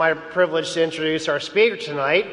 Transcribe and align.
My 0.00 0.14
privilege 0.14 0.72
to 0.72 0.82
introduce 0.82 1.28
our 1.28 1.38
speaker 1.38 1.76
tonight. 1.76 2.26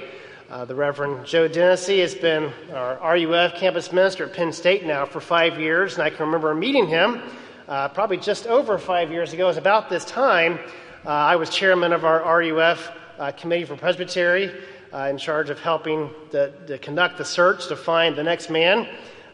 Uh, 0.49 0.63
the 0.63 0.73
Reverend 0.73 1.25
Joe 1.25 1.49
Dennessy 1.49 1.99
has 1.99 2.15
been 2.15 2.49
our 2.73 2.97
RUF 3.01 3.55
campus 3.55 3.91
minister 3.91 4.23
at 4.23 4.33
Penn 4.33 4.53
State 4.53 4.85
now 4.85 5.05
for 5.05 5.19
five 5.19 5.59
years, 5.59 5.95
and 5.95 6.03
I 6.03 6.09
can 6.09 6.27
remember 6.27 6.55
meeting 6.55 6.87
him 6.87 7.21
uh, 7.67 7.89
probably 7.89 8.15
just 8.15 8.47
over 8.47 8.77
five 8.77 9.11
years 9.11 9.33
ago. 9.33 9.43
It 9.43 9.47
was 9.47 9.57
about 9.57 9.89
this 9.89 10.05
time 10.05 10.59
uh, 11.05 11.09
I 11.09 11.35
was 11.35 11.49
chairman 11.49 11.91
of 11.91 12.05
our 12.05 12.21
RUF 12.41 12.89
uh, 13.19 13.31
Committee 13.33 13.65
for 13.65 13.75
Presbytery, 13.75 14.49
uh, 14.93 15.07
in 15.09 15.17
charge 15.17 15.49
of 15.49 15.59
helping 15.59 16.09
to, 16.31 16.53
to, 16.67 16.77
conduct 16.77 17.17
the 17.17 17.25
search 17.25 17.67
to 17.67 17.75
find 17.75 18.15
the 18.15 18.23
next 18.23 18.49
man 18.49 18.87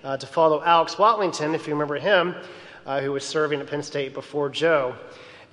uh, 0.04 0.18
to 0.18 0.26
follow 0.26 0.60
Alex 0.64 0.96
Watlington, 0.96 1.54
if 1.54 1.68
you 1.68 1.74
remember 1.74 2.00
him, 2.00 2.34
who 3.00 3.12
was 3.12 3.24
serving 3.24 3.60
at 3.62 3.68
Penn 3.68 3.84
State 3.84 4.16
before 4.16 4.50
Joe. 4.50 4.96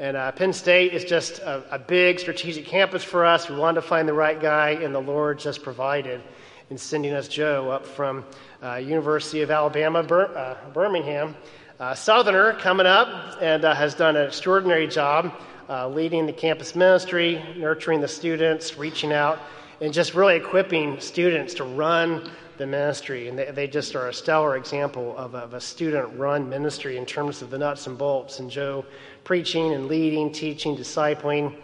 And 0.00 0.16
uh, 0.16 0.32
Penn 0.32 0.54
State 0.54 0.94
is 0.94 1.04
just 1.04 1.40
a, 1.40 1.62
a, 1.74 1.78
big 1.78 2.18
strategic 2.18 2.64
campus 2.64 3.04
for 3.04 3.26
us. 3.26 3.50
We 3.50 3.56
wanted 3.56 3.82
to 3.82 3.86
find 3.86 4.08
the 4.08 4.14
right 4.14 4.40
guy, 4.40 4.70
and 4.70 4.94
the 4.94 5.00
Lord 5.00 5.38
just 5.38 5.62
provided 5.62 6.22
in 6.70 6.78
sending 6.78 7.12
us 7.12 7.28
Joe 7.28 7.70
up 7.70 7.84
from 7.84 8.24
uh, 8.62 8.76
University 8.76 9.42
of 9.42 9.50
Alabama, 9.50 9.98
uh, 9.98 10.56
Birmingham. 10.72 11.36
Uh, 11.78 11.94
Southerner 11.94 12.54
coming 12.54 12.86
up 12.86 13.42
and 13.42 13.62
uh, 13.62 13.74
has 13.74 13.94
done 13.94 14.16
an 14.16 14.26
extraordinary 14.26 14.86
job 14.86 15.34
uh, 15.68 15.86
leading 15.86 16.24
the 16.24 16.32
campus 16.32 16.74
ministry, 16.74 17.44
nurturing 17.58 18.00
the 18.00 18.08
students, 18.08 18.78
reaching 18.78 19.12
out, 19.12 19.38
and 19.82 19.92
just 19.92 20.14
really 20.14 20.36
equipping 20.36 20.98
students 20.98 21.52
to 21.52 21.64
run 21.64 22.30
the 22.60 22.66
ministry. 22.66 23.28
And 23.28 23.36
they, 23.36 23.50
they 23.50 23.66
just 23.66 23.96
are 23.96 24.08
a 24.08 24.14
stellar 24.14 24.56
example 24.56 25.16
of, 25.16 25.34
of 25.34 25.54
a 25.54 25.60
student 25.60 26.16
run 26.16 26.48
ministry 26.48 26.96
in 26.96 27.06
terms 27.06 27.42
of 27.42 27.50
the 27.50 27.58
nuts 27.58 27.88
and 27.88 27.98
bolts. 27.98 28.38
And 28.38 28.48
Joe 28.48 28.84
preaching 29.24 29.72
and 29.72 29.86
leading, 29.86 30.30
teaching, 30.30 30.76
discipling, 30.76 31.56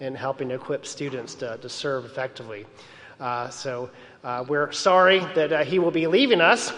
and 0.00 0.16
helping 0.16 0.50
equip 0.50 0.86
students 0.86 1.34
to, 1.34 1.58
to 1.58 1.68
serve 1.68 2.04
effectively. 2.04 2.66
Uh, 3.20 3.48
so 3.48 3.90
uh, 4.22 4.44
we're 4.48 4.72
sorry 4.72 5.20
that 5.34 5.52
uh, 5.52 5.64
he 5.64 5.78
will 5.78 5.90
be 5.90 6.06
leaving 6.06 6.40
us, 6.40 6.72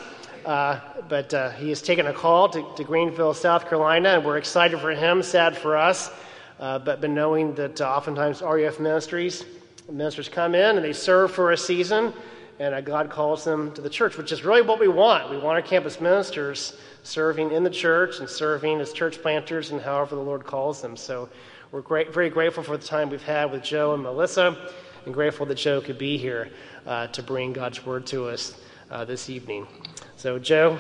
uh, 0.45 0.81
but 1.09 1.33
uh, 1.33 1.51
he 1.51 1.69
has 1.69 1.81
taken 1.81 2.07
a 2.07 2.13
call 2.13 2.49
to, 2.49 2.65
to, 2.77 2.85
Greenville, 2.85 3.35
South 3.35 3.69
Carolina, 3.69 4.11
and 4.11 4.25
we're 4.25 4.37
excited 4.37 4.79
for 4.81 4.91
him, 4.91 5.23
sad 5.23 5.57
for 5.57 5.77
us, 5.77 6.11
uh, 6.61 6.79
but 6.79 7.01
been 7.01 7.15
knowing 7.15 7.55
that 7.55 7.81
oftentimes 7.81 8.43
RUF 8.43 8.79
ministries, 8.81 9.45
ministers 9.91 10.29
come 10.29 10.55
in 10.55 10.77
and 10.77 10.85
they 10.85 10.93
serve 10.93 11.31
for 11.33 11.53
a 11.53 11.57
season, 11.57 12.13
and 12.59 12.85
God 12.85 13.11
calls 13.11 13.45
them 13.45 13.73
to 13.75 13.81
the 13.81 13.91
church, 13.91 14.17
which 14.17 14.33
is 14.33 14.45
really 14.45 14.63
what 14.63 14.81
we 14.81 14.89
want. 14.89 15.31
We 15.31 15.37
want 15.37 15.57
our 15.57 15.63
campus 15.63 16.01
ministers 16.01 16.79
serving 17.03 17.53
in 17.53 17.63
the 17.63 17.71
church 17.71 18.19
and 18.19 18.29
serving 18.29 18.81
as 18.81 18.93
church 18.93 19.21
planters 19.21 19.71
and 19.71 19.81
however 19.81 20.17
the 20.17 20.23
Lord 20.23 20.45
calls 20.45 20.81
them. 20.81 20.97
So 20.97 21.29
we're 21.71 21.83
great, 21.83 22.13
very 22.13 22.31
grateful 22.31 22.63
for 22.63 22.77
the 22.77 22.87
time 22.87 23.11
we've 23.11 23.23
had 23.23 23.51
with 23.51 23.63
Joe 23.63 23.95
and 23.95 24.03
Melissa, 24.03 24.57
and 25.05 25.15
grateful 25.15 25.47
that 25.47 25.57
Joe 25.57 25.81
could 25.81 25.99
be 25.99 26.17
here 26.17 26.51
uh, 26.87 27.09
to 27.09 27.23
bring 27.23 27.53
God's 27.53 27.85
word 27.85 28.07
to 28.09 28.29
us 28.29 28.61
uh, 28.91 29.05
this 29.05 29.29
evening. 29.29 29.67
So, 30.17 30.39
Joe, 30.39 30.79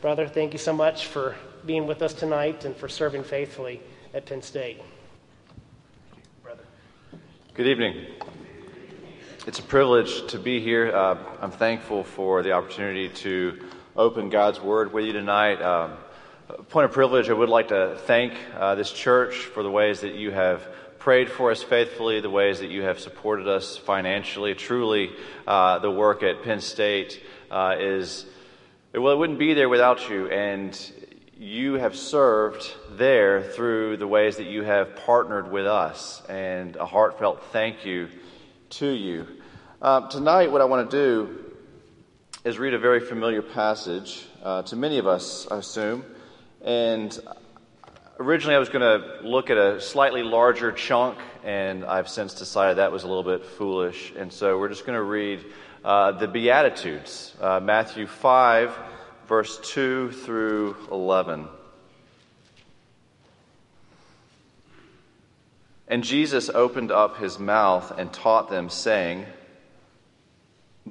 brother, 0.00 0.28
thank 0.28 0.52
you 0.52 0.58
so 0.58 0.72
much 0.72 1.06
for 1.06 1.34
being 1.64 1.86
with 1.86 2.02
us 2.02 2.14
tonight 2.14 2.64
and 2.64 2.76
for 2.76 2.88
serving 2.88 3.24
faithfully 3.24 3.80
at 4.14 4.26
Penn 4.26 4.42
State. 4.42 4.80
Good 7.54 7.66
evening. 7.66 8.06
It's 9.46 9.60
a 9.60 9.62
privilege 9.62 10.26
to 10.32 10.40
be 10.40 10.60
here. 10.60 10.90
Uh, 10.90 11.16
I'm 11.40 11.52
thankful 11.52 12.02
for 12.02 12.42
the 12.42 12.50
opportunity 12.50 13.08
to 13.10 13.64
open 13.94 14.28
God's 14.28 14.60
Word 14.60 14.92
with 14.92 15.04
you 15.04 15.12
tonight. 15.12 15.62
Um, 15.62 15.92
point 16.68 16.86
of 16.86 16.90
privilege, 16.90 17.30
I 17.30 17.32
would 17.32 17.48
like 17.48 17.68
to 17.68 17.96
thank 18.06 18.32
uh, 18.58 18.74
this 18.74 18.90
church 18.90 19.36
for 19.36 19.62
the 19.62 19.70
ways 19.70 20.00
that 20.00 20.14
you 20.14 20.32
have 20.32 20.66
prayed 20.98 21.30
for 21.30 21.52
us 21.52 21.62
faithfully, 21.62 22.20
the 22.20 22.28
ways 22.28 22.58
that 22.58 22.70
you 22.70 22.82
have 22.82 22.98
supported 22.98 23.46
us 23.46 23.76
financially. 23.76 24.56
Truly, 24.56 25.12
uh, 25.46 25.78
the 25.78 25.92
work 25.92 26.24
at 26.24 26.42
Penn 26.42 26.60
State 26.60 27.22
uh, 27.48 27.76
is, 27.78 28.26
well, 28.92 29.12
it 29.12 29.16
wouldn't 29.16 29.38
be 29.38 29.54
there 29.54 29.68
without 29.68 30.10
you. 30.10 30.28
And 30.28 30.76
you 31.38 31.74
have 31.74 31.94
served 31.94 32.68
there 32.90 33.44
through 33.44 33.98
the 33.98 34.08
ways 34.08 34.38
that 34.38 34.48
you 34.48 34.64
have 34.64 34.96
partnered 34.96 35.52
with 35.52 35.66
us. 35.66 36.20
And 36.28 36.74
a 36.74 36.84
heartfelt 36.84 37.44
thank 37.52 37.86
you 37.86 38.08
to 38.70 38.88
you. 38.88 39.26
Uh, 39.86 40.08
tonight, 40.08 40.50
what 40.50 40.60
I 40.60 40.64
want 40.64 40.90
to 40.90 40.96
do 40.96 41.38
is 42.44 42.58
read 42.58 42.74
a 42.74 42.78
very 42.80 42.98
familiar 42.98 43.40
passage 43.40 44.26
uh, 44.42 44.62
to 44.62 44.74
many 44.74 44.98
of 44.98 45.06
us, 45.06 45.46
I 45.48 45.58
assume. 45.58 46.04
And 46.60 47.16
originally, 48.18 48.56
I 48.56 48.58
was 48.58 48.68
going 48.68 48.80
to 48.80 49.20
look 49.22 49.48
at 49.48 49.56
a 49.56 49.80
slightly 49.80 50.24
larger 50.24 50.72
chunk, 50.72 51.18
and 51.44 51.84
I've 51.84 52.08
since 52.08 52.34
decided 52.34 52.78
that 52.78 52.90
was 52.90 53.04
a 53.04 53.06
little 53.06 53.22
bit 53.22 53.44
foolish. 53.46 54.12
And 54.16 54.32
so 54.32 54.58
we're 54.58 54.70
just 54.70 54.86
going 54.86 54.98
to 54.98 55.04
read 55.04 55.44
uh, 55.84 56.10
the 56.10 56.26
Beatitudes, 56.26 57.32
uh, 57.40 57.60
Matthew 57.60 58.08
5, 58.08 58.76
verse 59.28 59.60
2 59.70 60.10
through 60.10 60.74
11. 60.90 61.46
And 65.86 66.02
Jesus 66.02 66.48
opened 66.48 66.90
up 66.90 67.18
his 67.18 67.38
mouth 67.38 67.96
and 67.96 68.12
taught 68.12 68.50
them, 68.50 68.68
saying, 68.68 69.26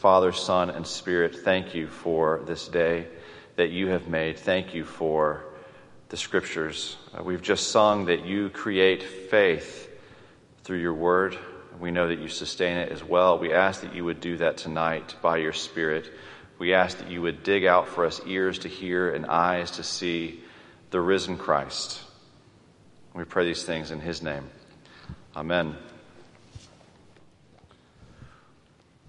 Father, 0.00 0.32
Son, 0.32 0.70
and 0.70 0.86
Spirit, 0.86 1.36
thank 1.36 1.74
you 1.74 1.86
for 1.86 2.40
this 2.46 2.68
day 2.68 3.06
that 3.56 3.68
you 3.68 3.88
have 3.88 4.08
made. 4.08 4.38
Thank 4.38 4.72
you 4.72 4.82
for 4.82 5.44
the 6.08 6.16
scriptures. 6.16 6.96
Uh, 7.12 7.22
we've 7.22 7.42
just 7.42 7.70
sung 7.70 8.06
that 8.06 8.24
you 8.24 8.48
create 8.48 9.02
faith 9.02 9.90
through 10.64 10.78
your 10.78 10.94
word. 10.94 11.36
We 11.78 11.90
know 11.90 12.08
that 12.08 12.18
you 12.18 12.28
sustain 12.28 12.78
it 12.78 12.90
as 12.90 13.04
well. 13.04 13.38
We 13.38 13.52
ask 13.52 13.82
that 13.82 13.94
you 13.94 14.06
would 14.06 14.22
do 14.22 14.38
that 14.38 14.56
tonight 14.56 15.16
by 15.20 15.36
your 15.36 15.52
Spirit. 15.52 16.10
We 16.58 16.72
ask 16.72 16.96
that 16.96 17.10
you 17.10 17.20
would 17.20 17.42
dig 17.42 17.66
out 17.66 17.86
for 17.86 18.06
us 18.06 18.22
ears 18.26 18.60
to 18.60 18.68
hear 18.68 19.14
and 19.14 19.26
eyes 19.26 19.72
to 19.72 19.82
see 19.82 20.40
the 20.92 21.00
risen 21.02 21.36
Christ. 21.36 22.00
We 23.12 23.24
pray 23.24 23.44
these 23.44 23.64
things 23.64 23.90
in 23.90 24.00
his 24.00 24.22
name. 24.22 24.48
Amen. 25.36 25.76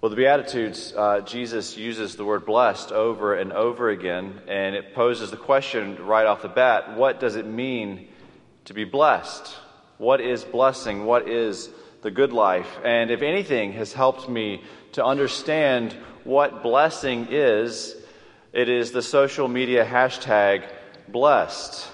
Well, 0.02 0.10
the 0.10 0.16
Beatitudes, 0.16 0.92
uh, 0.96 1.20
Jesus 1.20 1.76
uses 1.76 2.16
the 2.16 2.24
word 2.24 2.44
blessed 2.44 2.90
over 2.90 3.36
and 3.36 3.52
over 3.52 3.88
again, 3.88 4.40
and 4.48 4.74
it 4.74 4.94
poses 4.94 5.30
the 5.30 5.36
question 5.36 5.96
right 6.04 6.26
off 6.26 6.42
the 6.42 6.48
bat 6.48 6.96
what 6.96 7.20
does 7.20 7.36
it 7.36 7.46
mean 7.46 8.08
to 8.64 8.74
be 8.74 8.82
blessed? 8.82 9.54
What 9.98 10.20
is 10.20 10.42
blessing? 10.42 11.04
What 11.04 11.28
is 11.28 11.70
the 12.00 12.10
good 12.10 12.32
life? 12.32 12.80
And 12.82 13.12
if 13.12 13.22
anything 13.22 13.74
has 13.74 13.92
helped 13.92 14.28
me 14.28 14.64
to 14.94 15.04
understand 15.04 15.92
what 16.24 16.64
blessing 16.64 17.28
is, 17.30 17.94
it 18.52 18.68
is 18.68 18.90
the 18.90 19.02
social 19.02 19.46
media 19.46 19.86
hashtag 19.86 20.68
blessed. 21.06 21.86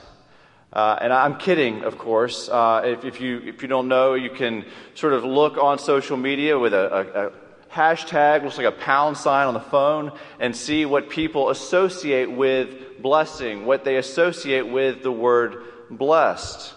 Uh, 0.72 0.98
and 0.98 1.12
I'm 1.12 1.36
kidding, 1.36 1.84
of 1.84 1.98
course. 1.98 2.48
Uh, 2.48 2.80
if, 2.86 3.04
if, 3.04 3.20
you, 3.20 3.42
if 3.44 3.60
you 3.60 3.68
don't 3.68 3.88
know, 3.88 4.14
you 4.14 4.30
can 4.30 4.64
sort 4.94 5.12
of 5.12 5.24
look 5.24 5.58
on 5.58 5.78
social 5.78 6.16
media 6.16 6.58
with 6.58 6.72
a, 6.72 6.96
a, 6.96 7.26
a 7.26 7.32
hashtag, 7.70 8.42
looks 8.42 8.56
like 8.56 8.66
a 8.66 8.72
pound 8.72 9.16
sign 9.16 9.46
on 9.46 9.54
the 9.54 9.60
phone, 9.60 10.12
and 10.40 10.54
see 10.54 10.84
what 10.84 11.10
people 11.10 11.50
associate 11.50 12.30
with 12.30 13.00
blessing, 13.02 13.66
what 13.66 13.84
they 13.84 13.96
associate 13.96 14.68
with 14.68 15.02
the 15.02 15.12
word 15.12 15.62
blessed. 15.90 16.74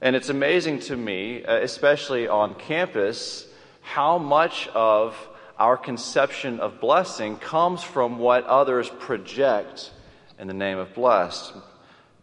And 0.00 0.16
it's 0.16 0.28
amazing 0.28 0.80
to 0.80 0.96
me, 0.96 1.44
uh, 1.44 1.56
especially 1.56 2.26
on 2.28 2.54
campus, 2.54 3.46
how 3.82 4.18
much 4.18 4.68
of 4.68 5.16
our 5.58 5.76
conception 5.76 6.58
of 6.60 6.80
blessing 6.80 7.36
comes 7.36 7.82
from 7.82 8.18
what 8.18 8.44
others 8.46 8.88
project 8.88 9.90
in 10.38 10.48
the 10.48 10.54
name 10.54 10.78
of 10.78 10.94
blessed. 10.94 11.52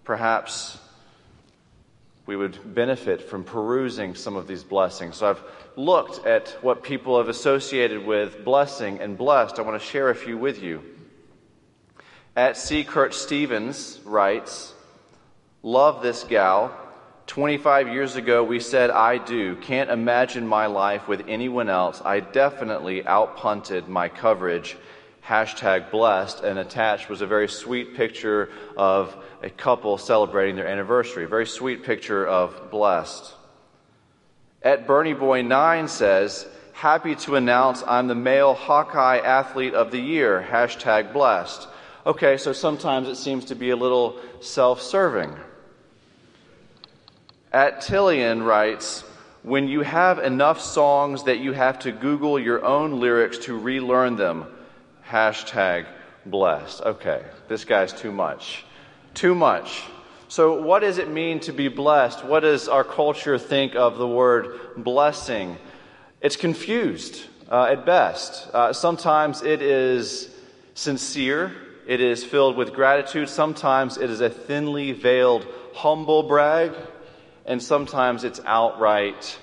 Perhaps 0.04 0.80
we 2.28 2.36
would 2.36 2.76
benefit 2.76 3.22
from 3.22 3.44
perusing 3.44 4.14
some 4.14 4.36
of 4.36 4.48
these 4.48 4.64
blessings. 4.64 5.16
So 5.16 5.30
I've 5.30 5.42
looked 5.78 6.26
at 6.28 6.50
what 6.62 6.84
people 6.84 7.18
have 7.18 7.30
associated 7.30 8.06
with 8.06 8.44
blessing 8.44 9.00
and 9.00 9.18
blessed. 9.18 9.58
I 9.58 9.62
want 9.62 9.82
to 9.82 9.88
share 9.88 10.10
a 10.10 10.16
few 10.16 10.38
with 10.38 10.62
you. 10.62 10.84
At 12.36 12.58
C. 12.58 12.84
Kurt 12.84 13.14
Stevens 13.14 14.00
writes, 14.06 14.74
Love 15.64 16.04
this 16.04 16.26
gal. 16.26 16.78
25 17.28 17.88
years 17.90 18.16
ago, 18.16 18.44
we 18.44 18.60
said, 18.60 18.90
I 18.90 19.18
do. 19.18 19.56
Can't 19.56 19.90
imagine 19.90 20.46
my 20.46 20.66
life 20.68 21.08
with 21.08 21.24
anyone 21.28 21.70
else. 21.70 22.02
I 22.04 22.20
definitely 22.20 23.04
outpunted 23.04 23.88
my 23.88 24.08
coverage. 24.10 24.78
Hashtag 25.28 25.92
blessed. 25.92 26.44
And 26.44 26.58
attached 26.58 27.10
was 27.10 27.22
a 27.22 27.28
very 27.28 27.50
sweet 27.50 27.96
picture 27.96 28.50
of 28.78 29.16
a 29.44 29.50
couple 29.50 29.98
celebrating 29.98 30.56
their 30.56 30.68
anniversary. 30.68 31.26
A 31.26 31.28
very 31.28 31.46
sweet 31.46 31.84
picture 31.84 32.26
of 32.26 32.72
blessed. 32.72 33.34
At 34.62 34.88
Bernie 34.88 35.14
Boy 35.14 35.42
9 35.42 35.88
says, 35.90 36.48
Happy 36.74 37.16
to 37.16 37.36
announce 37.36 37.84
I'm 37.86 38.08
the 38.08 38.16
male 38.16 38.54
Hawkeye 38.54 39.18
athlete 39.18 39.74
of 39.74 39.92
the 39.92 40.00
year. 40.00 40.48
Hashtag 40.50 41.12
blessed. 41.12 41.68
Okay, 42.06 42.38
so 42.38 42.54
sometimes 42.54 43.08
it 43.08 43.16
seems 43.16 43.46
to 43.46 43.56
be 43.56 43.72
a 43.72 43.76
little 43.76 44.20
self 44.40 44.82
serving. 44.82 45.36
At 47.52 47.82
Tillian 47.82 48.46
writes, 48.46 49.04
when 49.44 49.68
you 49.68 49.82
have 49.82 50.20
enough 50.20 50.60
songs 50.60 51.24
that 51.24 51.40
you 51.40 51.54
have 51.54 51.80
to 51.80 51.92
Google 51.92 52.38
your 52.38 52.64
own 52.66 53.00
lyrics 53.00 53.38
to 53.40 53.58
relearn 53.58 54.16
them, 54.16 54.46
hashtag 55.10 55.86
blessed. 56.26 56.82
Okay, 56.82 57.24
this 57.48 57.66
guy's 57.66 57.94
too 57.94 58.12
much. 58.12 58.66
Too 59.14 59.34
much. 59.34 59.84
So, 60.30 60.62
what 60.62 60.80
does 60.80 60.98
it 60.98 61.10
mean 61.10 61.40
to 61.42 61.54
be 61.54 61.70
blessed? 61.70 62.26
What 62.26 62.42
does 62.42 62.68
our 62.68 62.84
culture 62.84 63.38
think 63.38 63.76
of 63.76 63.98
the 63.98 64.08
word 64.08 64.60
blessing? 64.76 65.58
It's 66.22 66.36
confused 66.36 67.24
uh, 67.50 67.66
at 67.72 67.86
best. 67.86 68.54
Uh, 68.54 68.74
sometimes 68.74 69.42
it 69.42 69.62
is 69.62 70.30
sincere, 70.74 71.56
it 71.88 72.02
is 72.02 72.24
filled 72.24 72.58
with 72.58 72.74
gratitude. 72.74 73.30
Sometimes 73.30 73.98
it 73.98 74.10
is 74.10 74.20
a 74.20 74.30
thinly 74.30 74.92
veiled 74.92 75.48
humble 75.74 76.24
brag, 76.24 76.74
and 77.46 77.64
sometimes 77.64 78.26
it's 78.26 78.42
outright, 78.46 79.40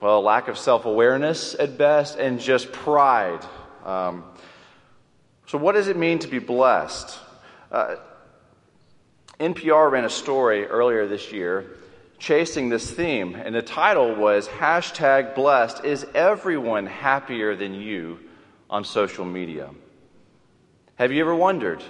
well, 0.00 0.22
lack 0.22 0.48
of 0.48 0.56
self 0.56 0.86
awareness 0.86 1.54
at 1.54 1.76
best, 1.76 2.18
and 2.18 2.40
just 2.40 2.72
pride. 2.72 3.44
Um, 3.84 4.24
so, 5.46 5.58
what 5.58 5.74
does 5.74 5.88
it 5.88 5.96
mean 5.96 6.18
to 6.20 6.28
be 6.28 6.38
blessed? 6.38 7.18
Uh, 7.70 7.96
NPR 9.38 9.90
ran 9.90 10.04
a 10.04 10.10
story 10.10 10.66
earlier 10.66 11.06
this 11.06 11.32
year 11.32 11.76
chasing 12.22 12.68
this 12.68 12.88
theme, 12.88 13.34
and 13.34 13.52
the 13.52 13.62
title 13.62 14.14
was 14.14 14.46
hashtag 14.46 15.34
blessed 15.34 15.84
Is 15.84 16.06
everyone 16.14 16.86
happier 16.86 17.56
than 17.56 17.74
you 17.74 18.20
on 18.70 18.84
social 18.84 19.24
media? 19.24 19.70
Have 20.94 21.10
you 21.10 21.20
ever 21.20 21.34
wondered? 21.34 21.82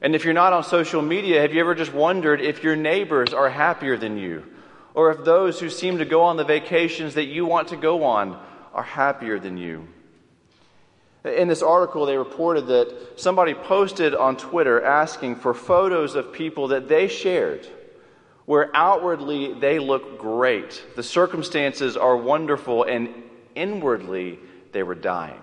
And 0.00 0.14
if 0.14 0.24
you're 0.24 0.32
not 0.32 0.54
on 0.54 0.64
social 0.64 1.02
media, 1.02 1.42
have 1.42 1.52
you 1.52 1.60
ever 1.60 1.74
just 1.74 1.92
wondered 1.92 2.40
if 2.40 2.62
your 2.62 2.74
neighbors 2.74 3.34
are 3.34 3.50
happier 3.50 3.98
than 3.98 4.16
you? 4.16 4.44
Or 4.94 5.10
if 5.10 5.24
those 5.24 5.60
who 5.60 5.68
seem 5.68 5.98
to 5.98 6.06
go 6.06 6.22
on 6.22 6.38
the 6.38 6.44
vacations 6.44 7.14
that 7.14 7.24
you 7.24 7.44
want 7.44 7.68
to 7.68 7.76
go 7.76 8.04
on 8.04 8.40
are 8.72 8.82
happier 8.82 9.38
than 9.38 9.58
you? 9.58 9.88
In 11.26 11.48
this 11.48 11.62
article, 11.62 12.06
they 12.06 12.16
reported 12.16 12.68
that 12.68 13.18
somebody 13.20 13.52
posted 13.52 14.14
on 14.14 14.36
Twitter 14.36 14.82
asking 14.82 15.36
for 15.36 15.54
photos 15.54 16.14
of 16.14 16.32
people 16.32 16.68
that 16.68 16.88
they 16.88 17.08
shared 17.08 17.66
where 18.44 18.70
outwardly 18.74 19.52
they 19.54 19.80
look 19.80 20.18
great. 20.18 20.82
The 20.94 21.02
circumstances 21.02 21.96
are 21.96 22.16
wonderful, 22.16 22.84
and 22.84 23.08
inwardly 23.56 24.38
they 24.72 24.84
were 24.84 24.94
dying. 24.94 25.42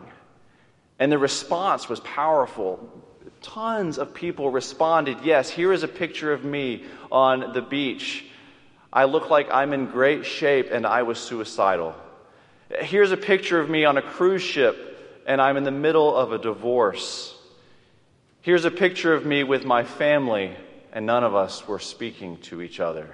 And 1.00 1.12
the 1.12 1.18
response 1.18 1.90
was 1.90 2.00
powerful. 2.00 3.04
Tons 3.42 3.98
of 3.98 4.14
people 4.14 4.50
responded, 4.50 5.18
Yes, 5.22 5.50
here 5.50 5.74
is 5.74 5.84
a 5.84 5.88
picture 5.88 6.32
of 6.32 6.46
me 6.46 6.86
on 7.12 7.52
the 7.52 7.62
beach. 7.62 8.26
I 8.92 9.04
look 9.04 9.30
like 9.30 9.50
I'm 9.52 9.74
in 9.74 9.88
great 9.88 10.26
shape 10.26 10.70
and 10.72 10.86
I 10.86 11.04
was 11.04 11.20
suicidal. 11.20 11.94
Here's 12.70 13.12
a 13.12 13.18
picture 13.18 13.60
of 13.60 13.70
me 13.70 13.84
on 13.84 13.98
a 13.98 14.02
cruise 14.02 14.42
ship 14.42 14.93
and 15.26 15.42
I'm 15.42 15.58
in 15.58 15.64
the 15.64 15.72
middle 15.72 16.16
of 16.16 16.32
a 16.32 16.38
divorce. 16.38 17.36
Here's 18.42 18.66
a 18.66 18.72
picture 18.72 19.14
of 19.14 19.26
me 19.26 19.44
with 19.44 19.66
my 19.66 19.84
family, 19.84 20.56
and 20.92 21.06
none 21.06 21.24
of 21.24 21.34
us 21.34 21.68
were 21.68 21.80
speaking 21.80 22.38
to 22.40 22.62
each 22.62 22.80
other. 22.80 23.10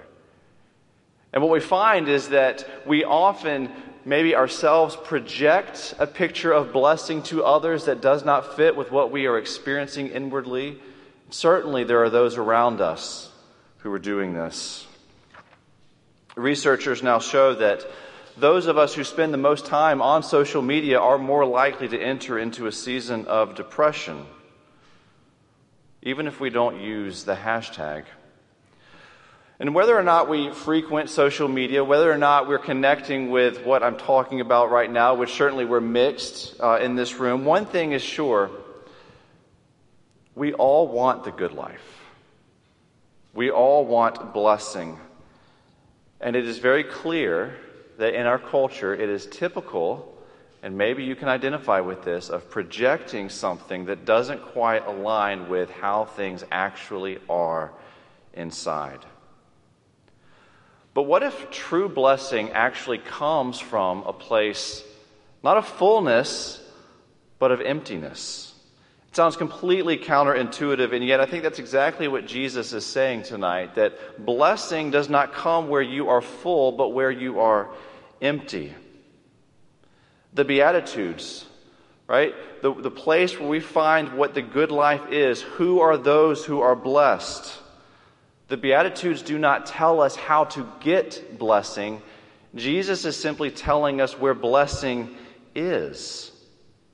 And 1.31 1.43
what 1.43 1.51
we 1.51 1.59
find 1.59 2.09
is 2.09 2.29
that 2.29 2.67
we 2.87 3.03
often, 3.03 3.69
maybe 4.05 4.35
ourselves, 4.35 4.95
project 4.95 5.93
a 5.99 6.07
picture 6.07 6.51
of 6.51 6.73
blessing 6.73 7.21
to 7.23 7.43
others 7.43 7.85
that 7.85 8.01
does 8.01 8.25
not 8.25 8.55
fit 8.55 8.75
with 8.75 8.91
what 8.91 9.11
we 9.11 9.27
are 9.27 9.37
experiencing 9.37 10.07
inwardly. 10.07 10.79
Certainly, 11.29 11.83
there 11.83 12.03
are 12.03 12.09
those 12.09 12.37
around 12.37 12.81
us 12.81 13.31
who 13.79 13.93
are 13.93 13.99
doing 13.99 14.33
this. 14.33 14.87
Researchers 16.35 17.03
now 17.03 17.19
show 17.19 17.53
that 17.53 17.85
those 18.39 18.67
of 18.67 18.77
us 18.77 18.93
who 18.93 19.03
spend 19.03 19.33
the 19.33 19.37
most 19.37 19.65
time 19.65 20.01
on 20.01 20.23
social 20.23 20.61
media 20.61 20.99
are 20.99 21.17
more 21.17 21.45
likely 21.45 21.87
to 21.87 21.99
enter 21.99 22.39
into 22.39 22.67
a 22.67 22.71
season 22.71 23.25
of 23.27 23.55
depression, 23.55 24.25
even 26.01 26.27
if 26.27 26.39
we 26.39 26.49
don't 26.49 26.79
use 26.79 27.23
the 27.23 27.35
hashtag. 27.35 28.05
And 29.59 29.75
whether 29.75 29.97
or 29.97 30.03
not 30.03 30.29
we 30.29 30.51
frequent 30.51 31.09
social 31.09 31.49
media, 31.49 31.83
whether 31.83 32.09
or 32.09 32.17
not 32.17 32.47
we're 32.47 32.59
connecting 32.59 33.29
with 33.29 33.65
what 33.65 33.83
I'm 33.83 33.97
talking 33.97 34.39
about 34.39 34.71
right 34.71 34.89
now, 34.89 35.15
which 35.15 35.33
certainly 35.33 35.65
we're 35.65 35.81
mixed 35.81 36.59
uh, 36.61 36.79
in 36.81 36.95
this 36.95 37.15
room, 37.15 37.43
one 37.43 37.65
thing 37.65 37.91
is 37.91 38.01
sure 38.01 38.49
we 40.35 40.53
all 40.53 40.87
want 40.87 41.25
the 41.25 41.31
good 41.31 41.51
life. 41.51 41.99
We 43.33 43.51
all 43.51 43.85
want 43.85 44.33
blessing. 44.33 44.97
And 46.21 46.37
it 46.37 46.47
is 46.47 46.59
very 46.59 46.85
clear 46.85 47.57
that 47.99 48.15
in 48.15 48.25
our 48.25 48.39
culture 48.39 48.93
it 48.93 49.09
is 49.09 49.27
typical, 49.27 50.17
and 50.63 50.77
maybe 50.77 51.03
you 51.03 51.15
can 51.15 51.27
identify 51.27 51.79
with 51.81 52.03
this, 52.03 52.29
of 52.29 52.49
projecting 52.49 53.29
something 53.29 53.85
that 53.85 54.05
doesn't 54.05 54.41
quite 54.41 54.87
align 54.87 55.47
with 55.49 55.69
how 55.69 56.05
things 56.05 56.43
actually 56.51 57.19
are 57.29 57.71
inside. 58.33 59.05
But 60.93 61.03
what 61.03 61.23
if 61.23 61.51
true 61.51 61.87
blessing 61.87 62.49
actually 62.51 62.97
comes 62.97 63.59
from 63.59 64.03
a 64.03 64.13
place 64.13 64.83
not 65.43 65.55
of 65.55 65.67
fullness, 65.67 66.61
but 67.37 67.51
of 67.51 67.61
emptiness? 67.61 68.53
It 69.09 69.15
sounds 69.15 69.37
completely 69.37 69.97
counterintuitive, 69.97 70.93
and 70.93 71.03
yet 71.03 71.19
I 71.19 71.25
think 71.25 71.43
that's 71.43 71.59
exactly 71.59 72.07
what 72.07 72.27
Jesus 72.27 72.73
is 72.73 72.85
saying 72.85 73.23
tonight 73.23 73.75
that 73.75 74.23
blessing 74.25 74.91
does 74.91 75.09
not 75.09 75.33
come 75.33 75.67
where 75.67 75.81
you 75.81 76.09
are 76.09 76.21
full, 76.21 76.71
but 76.71 76.89
where 76.89 77.11
you 77.11 77.39
are 77.39 77.69
empty. 78.21 78.73
The 80.33 80.45
Beatitudes, 80.45 81.45
right? 82.07 82.33
The, 82.61 82.73
the 82.73 82.91
place 82.91 83.39
where 83.39 83.49
we 83.49 83.59
find 83.59 84.13
what 84.13 84.33
the 84.33 84.41
good 84.41 84.71
life 84.71 85.11
is. 85.11 85.41
Who 85.41 85.79
are 85.79 85.97
those 85.97 86.45
who 86.45 86.61
are 86.61 86.75
blessed? 86.75 87.57
The 88.47 88.57
Beatitudes 88.57 89.21
do 89.21 89.37
not 89.37 89.65
tell 89.65 90.01
us 90.01 90.15
how 90.15 90.45
to 90.45 90.67
get 90.79 91.37
blessing. 91.37 92.01
Jesus 92.55 93.05
is 93.05 93.15
simply 93.15 93.51
telling 93.51 94.01
us 94.01 94.17
where 94.17 94.33
blessing 94.33 95.15
is, 95.53 96.31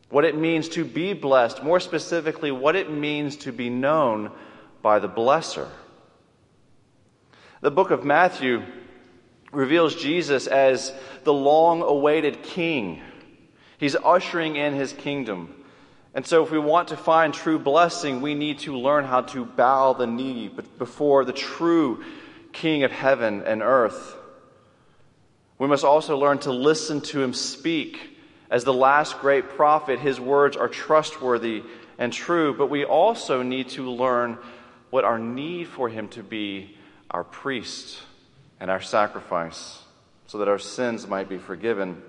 what 0.09 0.25
it 0.25 0.37
means 0.37 0.69
to 0.69 0.83
be 0.83 1.13
blessed, 1.13 1.63
more 1.63 1.79
specifically, 1.79 2.51
what 2.51 2.75
it 2.75 2.91
means 2.91 3.37
to 3.37 3.53
be 3.53 3.69
known 3.69 4.31
by 4.81 4.99
the 4.99 5.07
blesser. 5.09 5.69
The 7.61 7.71
book 7.71 7.89
of 7.89 8.03
Matthew 8.03 8.63
reveals 9.55 9.95
Jesus 9.95 10.47
as 10.47 10.93
the 11.23 11.33
long 11.33 11.81
awaited 11.81 12.43
king. 12.43 13.01
He's 13.77 13.95
ushering 13.95 14.55
in 14.55 14.73
his 14.73 14.93
kingdom. 14.93 15.63
And 16.13 16.25
so, 16.25 16.43
if 16.43 16.51
we 16.51 16.59
want 16.59 16.89
to 16.89 16.97
find 16.97 17.33
true 17.33 17.59
blessing, 17.59 18.21
we 18.21 18.35
need 18.35 18.59
to 18.59 18.77
learn 18.77 19.03
how 19.03 19.21
to 19.21 19.43
bow 19.43 19.93
the 19.93 20.07
knee 20.07 20.49
before 20.77 21.25
the 21.25 21.33
true 21.33 22.03
King 22.53 22.83
of 22.83 22.91
heaven 22.91 23.43
and 23.43 23.61
earth. 23.61 24.15
We 25.57 25.67
must 25.67 25.83
also 25.83 26.17
learn 26.17 26.39
to 26.39 26.53
listen 26.53 27.01
to 27.01 27.21
him 27.21 27.33
speak. 27.33 28.17
As 28.49 28.63
the 28.63 28.73
last 28.73 29.19
great 29.19 29.49
prophet, 29.49 29.99
his 29.99 30.21
words 30.21 30.55
are 30.55 30.69
trustworthy 30.69 31.63
and 31.97 32.13
true, 32.13 32.53
but 32.53 32.67
we 32.67 32.85
also 32.85 33.41
need 33.41 33.69
to 33.69 33.89
learn 33.89 34.37
what 34.89 35.03
our 35.03 35.19
need 35.19 35.67
for 35.67 35.89
him 35.89 36.07
to 36.09 36.23
be 36.23 36.77
our 37.11 37.25
priest 37.25 38.01
and 38.59 38.71
our 38.71 38.81
sacrifice 38.81 39.79
so 40.27 40.39
that 40.39 40.47
our 40.47 40.59
sins 40.59 41.07
might 41.07 41.29
be 41.29 41.37
forgiven. 41.37 42.01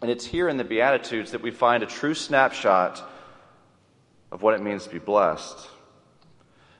And 0.00 0.10
it's 0.10 0.24
here 0.24 0.48
in 0.48 0.56
the 0.56 0.64
Beatitudes 0.64 1.32
that 1.32 1.42
we 1.42 1.50
find 1.50 1.82
a 1.82 1.86
true 1.86 2.14
snapshot 2.14 3.02
of 4.30 4.42
what 4.42 4.54
it 4.54 4.62
means 4.62 4.84
to 4.84 4.90
be 4.90 4.98
blessed. 4.98 5.68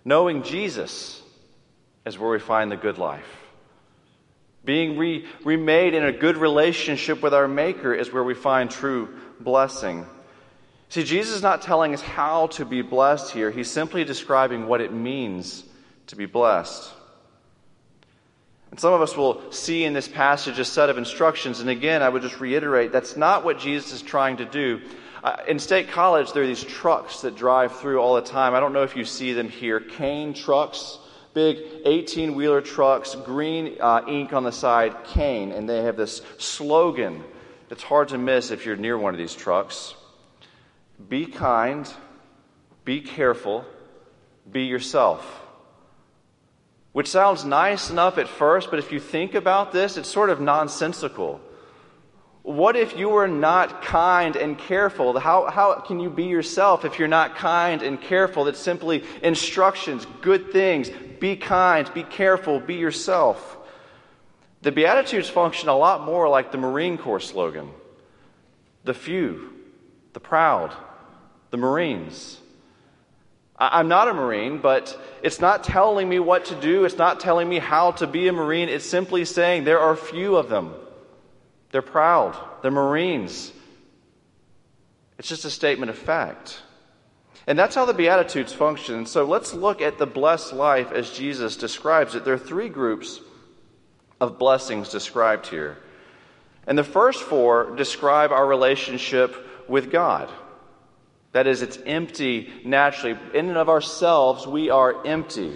Knowing 0.04 0.42
Jesus 0.42 1.22
is 2.04 2.18
where 2.18 2.30
we 2.30 2.38
find 2.38 2.70
the 2.70 2.76
good 2.76 2.98
life. 2.98 3.26
Being 4.64 4.98
re- 4.98 5.24
remade 5.44 5.94
in 5.94 6.04
a 6.04 6.12
good 6.12 6.36
relationship 6.36 7.22
with 7.22 7.32
our 7.32 7.48
Maker 7.48 7.94
is 7.94 8.12
where 8.12 8.24
we 8.24 8.34
find 8.34 8.70
true 8.70 9.16
blessing. 9.40 10.06
See, 10.88 11.02
Jesus 11.02 11.36
is 11.36 11.42
not 11.42 11.62
telling 11.62 11.94
us 11.94 12.02
how 12.02 12.48
to 12.48 12.64
be 12.64 12.82
blessed 12.82 13.32
here, 13.32 13.50
He's 13.50 13.70
simply 13.70 14.04
describing 14.04 14.66
what 14.66 14.80
it 14.80 14.92
means 14.92 15.64
to 16.08 16.16
be 16.16 16.26
blessed. 16.26 16.92
And 18.70 18.80
some 18.80 18.92
of 18.92 19.00
us 19.00 19.16
will 19.16 19.52
see 19.52 19.84
in 19.84 19.92
this 19.92 20.08
passage 20.08 20.58
a 20.58 20.64
set 20.64 20.90
of 20.90 20.98
instructions. 20.98 21.60
And 21.60 21.70
again, 21.70 22.02
I 22.02 22.08
would 22.08 22.22
just 22.22 22.40
reiterate 22.40 22.92
that's 22.92 23.16
not 23.16 23.44
what 23.44 23.58
Jesus 23.58 23.92
is 23.92 24.02
trying 24.02 24.38
to 24.38 24.44
do. 24.44 24.80
Uh, 25.22 25.36
in 25.48 25.58
State 25.58 25.88
College, 25.88 26.32
there 26.32 26.42
are 26.42 26.46
these 26.46 26.64
trucks 26.64 27.22
that 27.22 27.36
drive 27.36 27.76
through 27.76 27.98
all 27.98 28.14
the 28.14 28.22
time. 28.22 28.54
I 28.54 28.60
don't 28.60 28.72
know 28.72 28.82
if 28.82 28.96
you 28.96 29.04
see 29.04 29.32
them 29.32 29.48
here 29.48 29.80
Kane 29.80 30.34
trucks, 30.34 30.98
big 31.34 31.58
18 31.84 32.34
wheeler 32.34 32.60
trucks, 32.60 33.14
green 33.14 33.76
uh, 33.80 34.02
ink 34.06 34.32
on 34.32 34.44
the 34.44 34.52
side, 34.52 35.04
Kane. 35.04 35.52
And 35.52 35.68
they 35.68 35.82
have 35.82 35.96
this 35.96 36.22
slogan 36.38 37.24
that's 37.68 37.82
hard 37.82 38.08
to 38.08 38.18
miss 38.18 38.50
if 38.50 38.66
you're 38.66 38.76
near 38.76 38.98
one 38.98 39.14
of 39.14 39.18
these 39.18 39.34
trucks 39.34 39.94
Be 41.08 41.26
kind, 41.26 41.92
be 42.84 43.00
careful, 43.00 43.64
be 44.50 44.64
yourself 44.64 45.45
which 46.96 47.08
sounds 47.08 47.44
nice 47.44 47.90
enough 47.90 48.16
at 48.16 48.26
first, 48.26 48.70
but 48.70 48.78
if 48.78 48.90
you 48.90 48.98
think 48.98 49.34
about 49.34 49.70
this, 49.70 49.98
it's 49.98 50.08
sort 50.08 50.30
of 50.30 50.40
nonsensical. 50.40 51.42
What 52.40 52.74
if 52.74 52.96
you 52.96 53.10
were 53.10 53.28
not 53.28 53.82
kind 53.82 54.34
and 54.34 54.56
careful? 54.56 55.20
How, 55.20 55.50
how 55.50 55.80
can 55.80 56.00
you 56.00 56.08
be 56.08 56.24
yourself 56.24 56.86
if 56.86 56.98
you're 56.98 57.06
not 57.06 57.36
kind 57.36 57.82
and 57.82 58.00
careful? 58.00 58.44
That's 58.44 58.58
simply 58.58 59.04
instructions, 59.22 60.06
good 60.22 60.52
things. 60.52 60.88
Be 61.20 61.36
kind, 61.36 61.92
be 61.92 62.02
careful, 62.02 62.60
be 62.60 62.76
yourself. 62.76 63.58
The 64.62 64.72
Beatitudes 64.72 65.28
function 65.28 65.68
a 65.68 65.76
lot 65.76 66.02
more 66.02 66.30
like 66.30 66.50
the 66.50 66.56
Marine 66.56 66.96
Corps 66.96 67.20
slogan 67.20 67.68
the 68.84 68.94
few, 68.94 69.52
the 70.14 70.20
proud, 70.20 70.74
the 71.50 71.58
Marines. 71.58 72.40
I'm 73.58 73.88
not 73.88 74.08
a 74.08 74.14
Marine, 74.14 74.58
but 74.58 74.98
it's 75.22 75.40
not 75.40 75.64
telling 75.64 76.08
me 76.08 76.18
what 76.18 76.46
to 76.46 76.60
do. 76.60 76.84
It's 76.84 76.98
not 76.98 77.20
telling 77.20 77.48
me 77.48 77.58
how 77.58 77.92
to 77.92 78.06
be 78.06 78.28
a 78.28 78.32
Marine. 78.32 78.68
It's 78.68 78.84
simply 78.84 79.24
saying 79.24 79.64
there 79.64 79.80
are 79.80 79.96
few 79.96 80.36
of 80.36 80.48
them. 80.48 80.74
They're 81.70 81.82
proud. 81.82 82.36
They're 82.62 82.70
Marines. 82.70 83.52
It's 85.18 85.28
just 85.28 85.46
a 85.46 85.50
statement 85.50 85.90
of 85.90 85.96
fact. 85.96 86.60
And 87.46 87.58
that's 87.58 87.74
how 87.74 87.84
the 87.86 87.94
Beatitudes 87.94 88.52
function. 88.52 89.06
So 89.06 89.24
let's 89.24 89.54
look 89.54 89.80
at 89.80 89.98
the 89.98 90.06
blessed 90.06 90.52
life 90.52 90.92
as 90.92 91.10
Jesus 91.10 91.56
describes 91.56 92.14
it. 92.14 92.24
There 92.24 92.34
are 92.34 92.38
three 92.38 92.68
groups 92.68 93.20
of 94.20 94.38
blessings 94.38 94.90
described 94.90 95.46
here. 95.46 95.78
And 96.66 96.76
the 96.76 96.84
first 96.84 97.22
four 97.22 97.74
describe 97.76 98.32
our 98.32 98.46
relationship 98.46 99.68
with 99.68 99.90
God. 99.90 100.30
That 101.36 101.46
is, 101.46 101.60
it's 101.60 101.78
empty 101.84 102.50
naturally. 102.64 103.18
In 103.34 103.50
and 103.50 103.58
of 103.58 103.68
ourselves, 103.68 104.46
we 104.46 104.70
are 104.70 105.06
empty. 105.06 105.54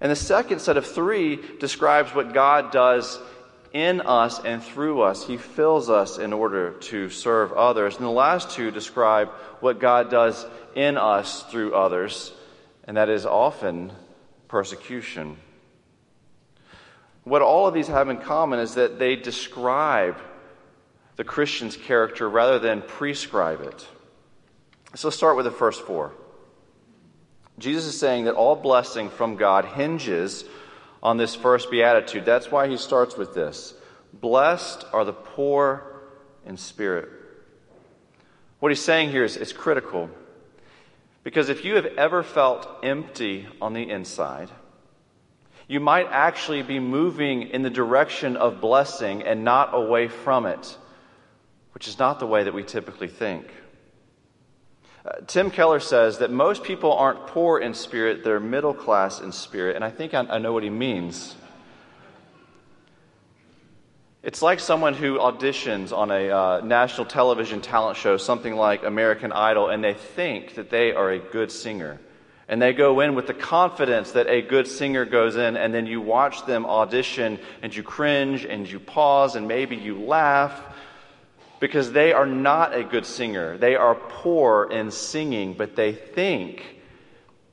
And 0.00 0.10
the 0.10 0.16
second 0.16 0.60
set 0.60 0.78
of 0.78 0.86
three 0.86 1.38
describes 1.60 2.14
what 2.14 2.32
God 2.32 2.72
does 2.72 3.20
in 3.74 4.00
us 4.00 4.42
and 4.42 4.62
through 4.62 5.02
us. 5.02 5.26
He 5.26 5.36
fills 5.36 5.90
us 5.90 6.16
in 6.16 6.32
order 6.32 6.70
to 6.70 7.10
serve 7.10 7.52
others. 7.52 7.96
And 7.96 8.06
the 8.06 8.10
last 8.10 8.48
two 8.48 8.70
describe 8.70 9.28
what 9.60 9.78
God 9.78 10.10
does 10.10 10.46
in 10.74 10.96
us 10.96 11.42
through 11.50 11.74
others, 11.74 12.32
and 12.84 12.96
that 12.96 13.10
is 13.10 13.26
often 13.26 13.92
persecution. 14.48 15.36
What 17.24 17.42
all 17.42 17.66
of 17.66 17.74
these 17.74 17.88
have 17.88 18.08
in 18.08 18.22
common 18.22 18.58
is 18.58 18.76
that 18.76 18.98
they 18.98 19.16
describe 19.16 20.16
the 21.16 21.24
Christian's 21.24 21.76
character 21.76 22.26
rather 22.26 22.58
than 22.58 22.80
prescribe 22.80 23.60
it. 23.60 23.86
So 24.94 25.08
let's 25.08 25.16
start 25.16 25.36
with 25.36 25.46
the 25.46 25.50
first 25.50 25.82
four. 25.82 26.12
Jesus 27.58 27.86
is 27.86 27.98
saying 27.98 28.24
that 28.24 28.34
all 28.34 28.56
blessing 28.56 29.08
from 29.08 29.36
God 29.36 29.64
hinges 29.64 30.44
on 31.02 31.16
this 31.16 31.34
first 31.34 31.70
beatitude. 31.70 32.24
That's 32.24 32.50
why 32.50 32.68
he 32.68 32.76
starts 32.76 33.16
with 33.16 33.34
this 33.34 33.74
Blessed 34.12 34.84
are 34.92 35.04
the 35.04 35.12
poor 35.12 36.02
in 36.44 36.56
spirit. 36.56 37.08
What 38.60 38.70
he's 38.70 38.82
saying 38.82 39.10
here 39.10 39.24
is, 39.24 39.52
critical. 39.52 40.10
Because 41.24 41.48
if 41.48 41.64
you 41.64 41.76
have 41.76 41.86
ever 41.86 42.22
felt 42.22 42.68
empty 42.82 43.46
on 43.60 43.72
the 43.72 43.88
inside, 43.88 44.50
you 45.68 45.80
might 45.80 46.08
actually 46.10 46.62
be 46.62 46.78
moving 46.78 47.42
in 47.42 47.62
the 47.62 47.70
direction 47.70 48.36
of 48.36 48.60
blessing 48.60 49.22
and 49.22 49.44
not 49.44 49.70
away 49.72 50.08
from 50.08 50.46
it, 50.46 50.76
which 51.74 51.88
is 51.88 51.98
not 51.98 52.18
the 52.18 52.26
way 52.26 52.44
that 52.44 52.52
we 52.52 52.62
typically 52.62 53.08
think. 53.08 53.46
Uh, 55.04 55.12
Tim 55.26 55.50
Keller 55.50 55.80
says 55.80 56.18
that 56.18 56.30
most 56.30 56.62
people 56.62 56.92
aren't 56.92 57.26
poor 57.26 57.58
in 57.58 57.74
spirit, 57.74 58.22
they're 58.22 58.38
middle 58.38 58.74
class 58.74 59.20
in 59.20 59.32
spirit, 59.32 59.74
and 59.74 59.84
I 59.84 59.90
think 59.90 60.14
I, 60.14 60.20
I 60.20 60.38
know 60.38 60.52
what 60.52 60.62
he 60.62 60.70
means. 60.70 61.34
It's 64.22 64.40
like 64.40 64.60
someone 64.60 64.94
who 64.94 65.18
auditions 65.18 65.92
on 65.96 66.12
a 66.12 66.30
uh, 66.30 66.60
national 66.60 67.08
television 67.08 67.60
talent 67.60 67.96
show, 67.96 68.16
something 68.16 68.54
like 68.54 68.84
American 68.84 69.32
Idol, 69.32 69.68
and 69.68 69.82
they 69.82 69.94
think 69.94 70.54
that 70.54 70.70
they 70.70 70.92
are 70.92 71.10
a 71.10 71.18
good 71.18 71.50
singer. 71.50 71.98
And 72.46 72.62
they 72.62 72.72
go 72.72 73.00
in 73.00 73.16
with 73.16 73.26
the 73.26 73.34
confidence 73.34 74.12
that 74.12 74.28
a 74.28 74.40
good 74.40 74.68
singer 74.68 75.04
goes 75.04 75.34
in, 75.34 75.56
and 75.56 75.74
then 75.74 75.86
you 75.86 76.00
watch 76.00 76.46
them 76.46 76.64
audition, 76.64 77.40
and 77.62 77.74
you 77.74 77.82
cringe, 77.82 78.44
and 78.44 78.70
you 78.70 78.78
pause, 78.78 79.34
and 79.34 79.48
maybe 79.48 79.74
you 79.74 79.98
laugh, 80.00 80.62
because 81.62 81.92
they 81.92 82.12
are 82.12 82.26
not 82.26 82.74
a 82.74 82.82
good 82.82 83.06
singer. 83.06 83.56
They 83.56 83.76
are 83.76 83.94
poor 83.94 84.68
in 84.68 84.90
singing, 84.90 85.54
but 85.54 85.76
they 85.76 85.92
think 85.92 86.80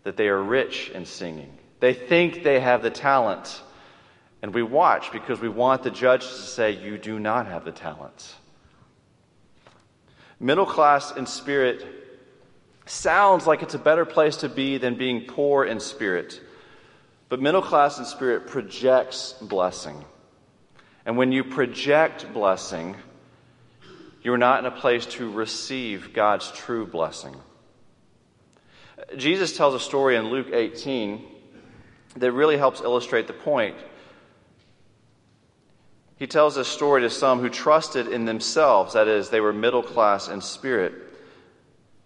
that 0.02 0.18
they 0.18 0.30
are 0.30 0.42
rich 0.42 0.90
in 0.90 1.06
singing. 1.06 1.56
They 1.80 1.94
think 1.94 2.42
they 2.42 2.60
have 2.60 2.82
the 2.82 2.90
talent. 2.90 3.62
And 4.42 4.52
we 4.52 4.64
watch 4.64 5.12
because 5.12 5.40
we 5.40 5.48
want 5.48 5.84
the 5.84 5.92
judge 5.92 6.26
to 6.26 6.34
say, 6.34 6.72
You 6.72 6.98
do 6.98 7.20
not 7.20 7.46
have 7.46 7.66
the 7.66 7.72
talent. 7.72 8.34
Middle 10.40 10.66
class 10.66 11.16
in 11.16 11.28
spirit 11.28 11.86
sounds 12.88 13.46
like 13.46 13.62
it's 13.62 13.76
a 13.76 13.78
better 13.80 14.06
place 14.06 14.38
to 14.38 14.50
be 14.50 14.80
than 14.80 14.96
being 14.96 15.26
poor 15.26 15.64
in 15.64 15.80
spirit. 15.80 16.42
But 17.30 17.44
middle 17.44 17.62
class 17.62 18.00
in 18.00 18.06
spirit 18.06 18.48
projects 18.48 19.34
blessing. 19.34 20.04
And 21.06 21.16
when 21.16 21.32
you 21.32 21.44
project 21.44 22.34
blessing, 22.34 22.96
you 24.22 24.34
are 24.34 24.38
not 24.38 24.60
in 24.60 24.66
a 24.66 24.72
place 24.72 25.06
to 25.06 25.32
receive 25.32 26.14
God's 26.14 26.52
true 26.52 26.86
blessing. 26.86 27.36
Jesus 29.16 29.56
tells 29.56 29.74
a 29.74 29.80
story 29.80 30.16
in 30.16 30.30
Luke 30.30 30.50
18 30.52 31.26
that 32.18 32.32
really 32.32 32.58
helps 32.58 32.82
illustrate 32.82 33.28
the 33.28 33.34
point. 33.34 33.76
He 36.18 36.28
tells 36.28 36.58
a 36.58 36.66
story 36.66 37.02
to 37.02 37.10
some 37.10 37.40
who 37.40 37.50
trusted 37.50 38.08
in 38.08 38.26
themselves, 38.26 38.94
that 38.94 39.08
is, 39.08 39.30
they 39.30 39.40
were 39.40 39.54
middle 39.54 39.84
class 39.84 40.28
in 40.28 40.42
spirit. 40.42 40.94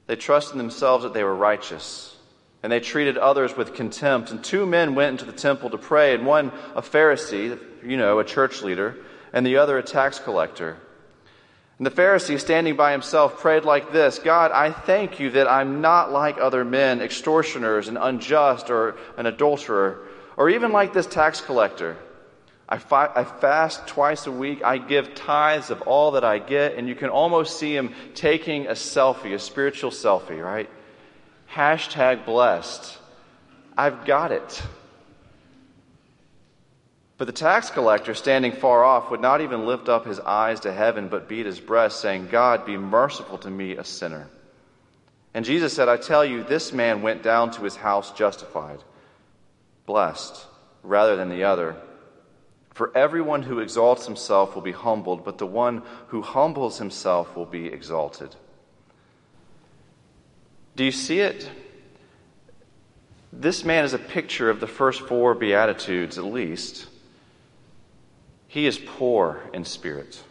They 0.05 0.15
trusted 0.15 0.53
in 0.53 0.59
themselves 0.59 1.03
that 1.03 1.15
they 1.15 1.23
were 1.23 1.35
righteous, 1.35 2.15
and 2.61 2.71
they 2.71 2.79
treated 2.79 3.17
others 3.17 3.57
with 3.57 3.73
contempt. 3.73 4.29
And 4.29 4.43
two 4.43 4.67
men 4.67 4.93
went 4.93 5.19
into 5.19 5.25
the 5.25 5.37
temple 5.37 5.71
to 5.71 5.79
pray, 5.79 6.13
and 6.13 6.27
one 6.27 6.51
a 6.75 6.83
Pharisee, 6.83 7.59
you 7.83 7.97
know, 7.97 8.19
a 8.19 8.23
church 8.23 8.61
leader, 8.61 8.97
and 9.33 9.43
the 9.43 9.57
other 9.57 9.79
a 9.79 9.83
tax 9.83 10.19
collector. 10.19 10.77
And 11.83 11.91
the 11.91 12.01
Pharisee, 12.01 12.39
standing 12.39 12.77
by 12.77 12.93
himself, 12.93 13.41
prayed 13.41 13.65
like 13.65 13.91
this 13.91 14.17
God, 14.17 14.53
I 14.53 14.71
thank 14.71 15.19
you 15.19 15.31
that 15.31 15.51
I'm 15.51 15.81
not 15.81 16.13
like 16.13 16.37
other 16.37 16.63
men, 16.63 17.01
extortioners, 17.01 17.89
and 17.89 17.97
unjust, 17.99 18.69
or 18.69 18.95
an 19.17 19.25
adulterer, 19.25 20.07
or 20.37 20.49
even 20.49 20.71
like 20.71 20.93
this 20.93 21.05
tax 21.05 21.41
collector. 21.41 21.97
I, 22.69 22.77
fi- 22.77 23.11
I, 23.13 23.25
fast 23.25 23.85
twice 23.85 24.27
a 24.27 24.31
week. 24.31 24.63
I 24.63 24.77
give 24.77 25.13
tithes 25.13 25.71
of 25.71 25.81
all 25.81 26.11
that 26.11 26.23
I 26.23 26.39
get. 26.39 26.75
And 26.75 26.87
you 26.87 26.95
can 26.95 27.09
almost 27.09 27.59
see 27.59 27.75
him 27.75 27.93
taking 28.15 28.67
a 28.67 28.75
selfie, 28.75 29.33
a 29.33 29.39
spiritual 29.39 29.91
selfie, 29.91 30.41
right? 30.41 30.69
Hashtag 31.51 32.23
blessed. 32.23 32.97
I've 33.77 34.05
got 34.05 34.31
it. 34.31 34.63
But 37.23 37.27
the 37.27 37.41
tax 37.41 37.69
collector, 37.69 38.15
standing 38.15 38.51
far 38.51 38.83
off, 38.83 39.09
would 39.09 39.21
not 39.21 39.39
even 39.39 39.65
lift 39.65 39.87
up 39.87 40.05
his 40.05 40.19
eyes 40.19 40.59
to 40.59 40.73
heaven, 40.73 41.07
but 41.07 41.29
beat 41.29 41.45
his 41.45 41.57
breast, 41.57 42.01
saying, 42.01 42.27
God, 42.27 42.65
be 42.65 42.75
merciful 42.75 43.37
to 43.37 43.49
me, 43.49 43.77
a 43.77 43.85
sinner. 43.85 44.27
And 45.33 45.45
Jesus 45.45 45.71
said, 45.71 45.87
I 45.87 45.95
tell 45.95 46.25
you, 46.25 46.43
this 46.43 46.73
man 46.73 47.01
went 47.01 47.23
down 47.23 47.51
to 47.51 47.63
his 47.63 47.77
house 47.77 48.11
justified, 48.11 48.83
blessed, 49.85 50.45
rather 50.83 51.15
than 51.15 51.29
the 51.29 51.45
other. 51.45 51.77
For 52.73 52.91
everyone 52.93 53.43
who 53.43 53.59
exalts 53.59 54.05
himself 54.05 54.53
will 54.53 54.61
be 54.61 54.73
humbled, 54.73 55.23
but 55.23 55.37
the 55.37 55.47
one 55.47 55.81
who 56.07 56.21
humbles 56.21 56.77
himself 56.77 57.37
will 57.37 57.45
be 57.45 57.67
exalted. 57.67 58.35
Do 60.75 60.83
you 60.83 60.91
see 60.91 61.21
it? 61.21 61.49
This 63.31 63.63
man 63.63 63.85
is 63.85 63.93
a 63.93 63.97
picture 63.97 64.49
of 64.49 64.59
the 64.59 64.67
first 64.67 65.07
four 65.07 65.33
Beatitudes, 65.35 66.17
at 66.17 66.25
least. 66.25 66.87
He 68.53 68.67
is 68.67 68.77
poor 68.77 69.41
in 69.51 69.65
spirit. 69.65 70.21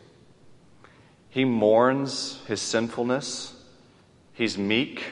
He 1.28 1.44
mourns 1.44 2.40
his 2.46 2.62
sinfulness. 2.62 3.52
He's 4.32 4.56
meek. 4.56 5.02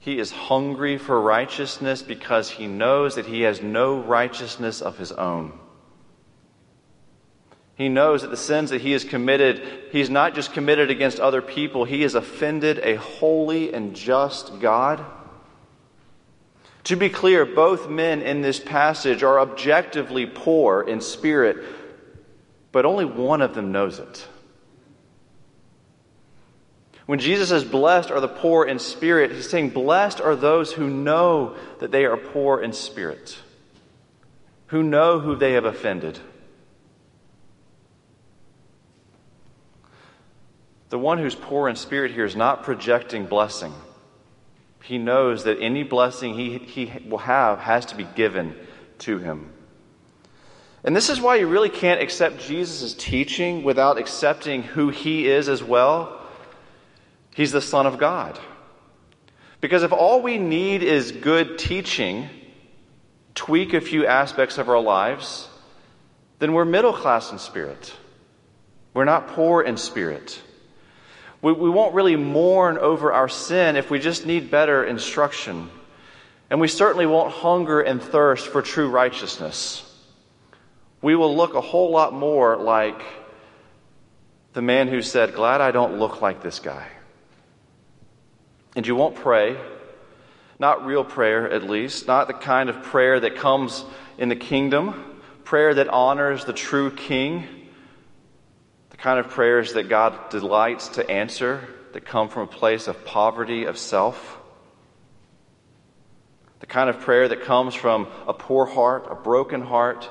He 0.00 0.18
is 0.18 0.32
hungry 0.32 0.98
for 0.98 1.20
righteousness 1.20 2.02
because 2.02 2.50
he 2.50 2.66
knows 2.66 3.14
that 3.14 3.26
he 3.26 3.42
has 3.42 3.62
no 3.62 4.00
righteousness 4.00 4.82
of 4.82 4.98
his 4.98 5.12
own. 5.12 5.56
He 7.76 7.88
knows 7.88 8.22
that 8.22 8.32
the 8.32 8.36
sins 8.36 8.70
that 8.70 8.80
he 8.80 8.90
has 8.90 9.04
committed, 9.04 9.62
he's 9.92 10.10
not 10.10 10.34
just 10.34 10.52
committed 10.52 10.90
against 10.90 11.20
other 11.20 11.40
people, 11.40 11.84
he 11.84 12.02
has 12.02 12.16
offended 12.16 12.80
a 12.80 12.96
holy 12.96 13.72
and 13.72 13.94
just 13.94 14.58
God. 14.58 15.04
To 16.88 16.96
be 16.96 17.10
clear, 17.10 17.44
both 17.44 17.90
men 17.90 18.22
in 18.22 18.40
this 18.40 18.58
passage 18.58 19.22
are 19.22 19.40
objectively 19.40 20.24
poor 20.24 20.80
in 20.80 21.02
spirit, 21.02 21.58
but 22.72 22.86
only 22.86 23.04
one 23.04 23.42
of 23.42 23.54
them 23.54 23.72
knows 23.72 23.98
it. 23.98 24.26
When 27.04 27.18
Jesus 27.18 27.50
says, 27.50 27.62
Blessed 27.62 28.10
are 28.10 28.20
the 28.20 28.26
poor 28.26 28.64
in 28.64 28.78
spirit, 28.78 29.32
he's 29.32 29.50
saying, 29.50 29.68
Blessed 29.68 30.22
are 30.22 30.34
those 30.34 30.72
who 30.72 30.88
know 30.88 31.56
that 31.80 31.90
they 31.90 32.06
are 32.06 32.16
poor 32.16 32.62
in 32.62 32.72
spirit, 32.72 33.36
who 34.68 34.82
know 34.82 35.20
who 35.20 35.36
they 35.36 35.52
have 35.52 35.66
offended. 35.66 36.18
The 40.88 40.98
one 40.98 41.18
who's 41.18 41.34
poor 41.34 41.68
in 41.68 41.76
spirit 41.76 42.12
here 42.12 42.24
is 42.24 42.34
not 42.34 42.62
projecting 42.62 43.26
blessing. 43.26 43.74
He 44.88 44.96
knows 44.96 45.44
that 45.44 45.58
any 45.60 45.82
blessing 45.82 46.32
he, 46.32 46.56
he 46.56 46.90
will 47.06 47.18
have 47.18 47.58
has 47.58 47.84
to 47.86 47.94
be 47.94 48.04
given 48.04 48.56
to 49.00 49.18
him. 49.18 49.52
And 50.82 50.96
this 50.96 51.10
is 51.10 51.20
why 51.20 51.36
you 51.36 51.46
really 51.46 51.68
can't 51.68 52.00
accept 52.00 52.40
Jesus' 52.40 52.94
teaching 52.94 53.64
without 53.64 53.98
accepting 53.98 54.62
who 54.62 54.88
he 54.88 55.28
is 55.28 55.50
as 55.50 55.62
well. 55.62 56.18
He's 57.34 57.52
the 57.52 57.60
Son 57.60 57.84
of 57.84 57.98
God. 57.98 58.40
Because 59.60 59.82
if 59.82 59.92
all 59.92 60.22
we 60.22 60.38
need 60.38 60.82
is 60.82 61.12
good 61.12 61.58
teaching, 61.58 62.30
tweak 63.34 63.74
a 63.74 63.82
few 63.82 64.06
aspects 64.06 64.56
of 64.56 64.70
our 64.70 64.80
lives, 64.80 65.48
then 66.38 66.54
we're 66.54 66.64
middle 66.64 66.94
class 66.94 67.30
in 67.30 67.38
spirit. 67.38 67.92
We're 68.94 69.04
not 69.04 69.28
poor 69.28 69.60
in 69.60 69.76
spirit. 69.76 70.40
We, 71.40 71.52
we 71.52 71.70
won't 71.70 71.94
really 71.94 72.16
mourn 72.16 72.78
over 72.78 73.12
our 73.12 73.28
sin 73.28 73.76
if 73.76 73.90
we 73.90 73.98
just 73.98 74.26
need 74.26 74.50
better 74.50 74.84
instruction. 74.84 75.70
And 76.50 76.60
we 76.60 76.68
certainly 76.68 77.06
won't 77.06 77.32
hunger 77.32 77.80
and 77.80 78.02
thirst 78.02 78.48
for 78.48 78.62
true 78.62 78.88
righteousness. 78.88 79.84
We 81.00 81.14
will 81.14 81.36
look 81.36 81.54
a 81.54 81.60
whole 81.60 81.90
lot 81.90 82.12
more 82.12 82.56
like 82.56 83.00
the 84.54 84.62
man 84.62 84.88
who 84.88 85.02
said, 85.02 85.34
Glad 85.34 85.60
I 85.60 85.70
don't 85.70 85.98
look 85.98 86.20
like 86.20 86.42
this 86.42 86.58
guy. 86.58 86.88
And 88.74 88.86
you 88.86 88.96
won't 88.96 89.16
pray, 89.16 89.56
not 90.58 90.86
real 90.86 91.04
prayer 91.04 91.50
at 91.50 91.62
least, 91.62 92.06
not 92.08 92.26
the 92.26 92.34
kind 92.34 92.68
of 92.68 92.82
prayer 92.82 93.20
that 93.20 93.36
comes 93.36 93.84
in 94.18 94.28
the 94.28 94.36
kingdom, 94.36 95.20
prayer 95.44 95.74
that 95.74 95.88
honors 95.88 96.44
the 96.44 96.52
true 96.52 96.90
king 96.90 97.46
kind 98.98 99.20
of 99.20 99.28
prayers 99.28 99.74
that 99.74 99.88
God 99.88 100.30
delights 100.30 100.88
to 100.88 101.08
answer 101.08 101.66
that 101.92 102.04
come 102.04 102.28
from 102.28 102.42
a 102.42 102.46
place 102.46 102.88
of 102.88 103.04
poverty 103.04 103.64
of 103.64 103.78
self. 103.78 104.38
The 106.60 106.66
kind 106.66 106.90
of 106.90 107.00
prayer 107.00 107.28
that 107.28 107.42
comes 107.42 107.74
from 107.74 108.08
a 108.26 108.34
poor 108.34 108.66
heart, 108.66 109.06
a 109.08 109.14
broken 109.14 109.62
heart, 109.62 110.10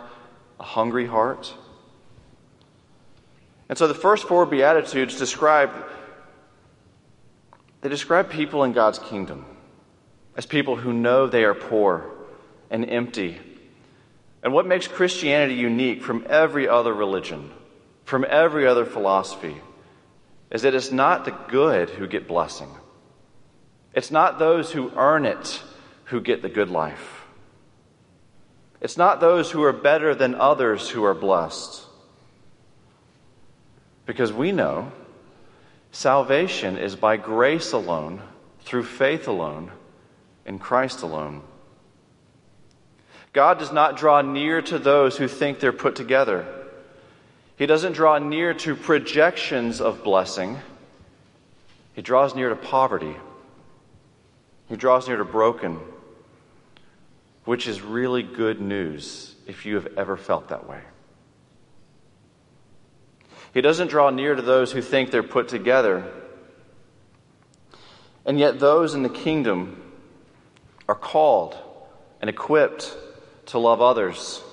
a 0.59 0.63
hungry 0.63 1.05
heart. 1.05 1.53
And 3.69 3.77
so 3.77 3.87
the 3.87 3.93
first 3.93 4.27
four 4.27 4.45
Beatitudes 4.45 5.17
describe 5.17 5.71
they 7.81 7.89
describe 7.89 8.31
people 8.31 8.63
in 8.63 8.73
God's 8.73 8.97
kingdom 8.97 9.45
as 10.35 10.45
people 10.45 10.75
who 10.75 10.93
know 10.93 11.27
they 11.27 11.43
are 11.43 11.53
poor 11.53 12.09
and 12.71 12.89
empty. 12.89 13.39
And 14.41 14.51
what 14.51 14.65
makes 14.65 14.87
Christianity 14.87 15.55
unique 15.55 16.01
from 16.01 16.25
every 16.27 16.67
other 16.67 16.93
religion 16.93 17.51
from 18.07 18.25
every 18.29 18.65
other 18.65 18.85
philosophy 18.85 19.57
is 20.49 20.61
that 20.61 20.73
it's 20.73 20.93
not 20.93 21.25
the 21.25 21.37
good 21.49 21.89
who 21.89 22.07
get 22.07 22.25
blessing. 22.25 22.69
It's 23.93 24.11
not 24.11 24.39
those 24.39 24.71
who 24.71 24.93
earn 24.95 25.25
it 25.25 25.61
who 26.05 26.21
get 26.21 26.41
the 26.41 26.47
good 26.47 26.69
life. 26.69 27.25
It's 28.79 28.95
not 28.95 29.19
those 29.19 29.51
who 29.51 29.61
are 29.61 29.73
better 29.73 30.15
than 30.15 30.35
others 30.35 30.87
who 30.87 31.03
are 31.03 31.13
blessed. 31.13 31.83
Because 34.05 34.31
we 34.31 34.53
know 34.53 34.93
salvation 35.91 36.77
is 36.77 36.95
by 36.95 37.17
grace 37.17 37.73
alone, 37.73 38.21
through 38.61 38.85
faith 38.85 39.27
alone, 39.27 39.69
in 40.45 40.59
Christ 40.59 41.01
alone. 41.01 41.41
God 43.33 43.59
does 43.59 43.73
not 43.73 43.97
draw 43.97 44.21
near 44.21 44.61
to 44.61 44.79
those 44.79 45.17
who 45.17 45.27
think 45.27 45.59
they're 45.59 45.73
put 45.73 45.97
together. 45.97 46.56
He 47.57 47.65
doesn't 47.65 47.93
draw 47.93 48.19
near 48.19 48.53
to 48.53 48.75
projections 48.75 49.81
of 49.81 50.03
blessing. 50.03 50.59
He 51.93 52.03
draws 52.03 52.35
near 52.35 52.49
to 52.49 52.55
poverty. 52.55 53.15
He 54.69 54.75
draws 54.75 55.07
near 55.07 55.17
to 55.17 55.25
broken, 55.25 55.79
which 57.45 57.67
is 57.67 57.81
really 57.81 58.21
good 58.21 58.61
news 58.61 59.33
if 59.47 59.65
you 59.65 59.73
have 59.75 59.87
ever 59.97 60.17
felt 60.17 60.49
that 60.49 60.69
way. 60.69 60.81
He 63.55 63.61
doesn't 63.61 63.87
draw 63.87 64.11
near 64.11 64.35
to 64.35 64.41
those 64.43 64.71
who 64.71 64.83
think 64.83 65.09
they're 65.09 65.23
put 65.23 65.47
together. 65.47 66.11
And 68.23 68.37
yet, 68.37 68.59
those 68.59 68.93
in 68.93 69.01
the 69.01 69.09
kingdom 69.09 69.81
are 70.87 70.95
called 70.95 71.57
and 72.21 72.29
equipped 72.29 72.95
to 73.47 73.57
love 73.57 73.81
others 73.81 74.43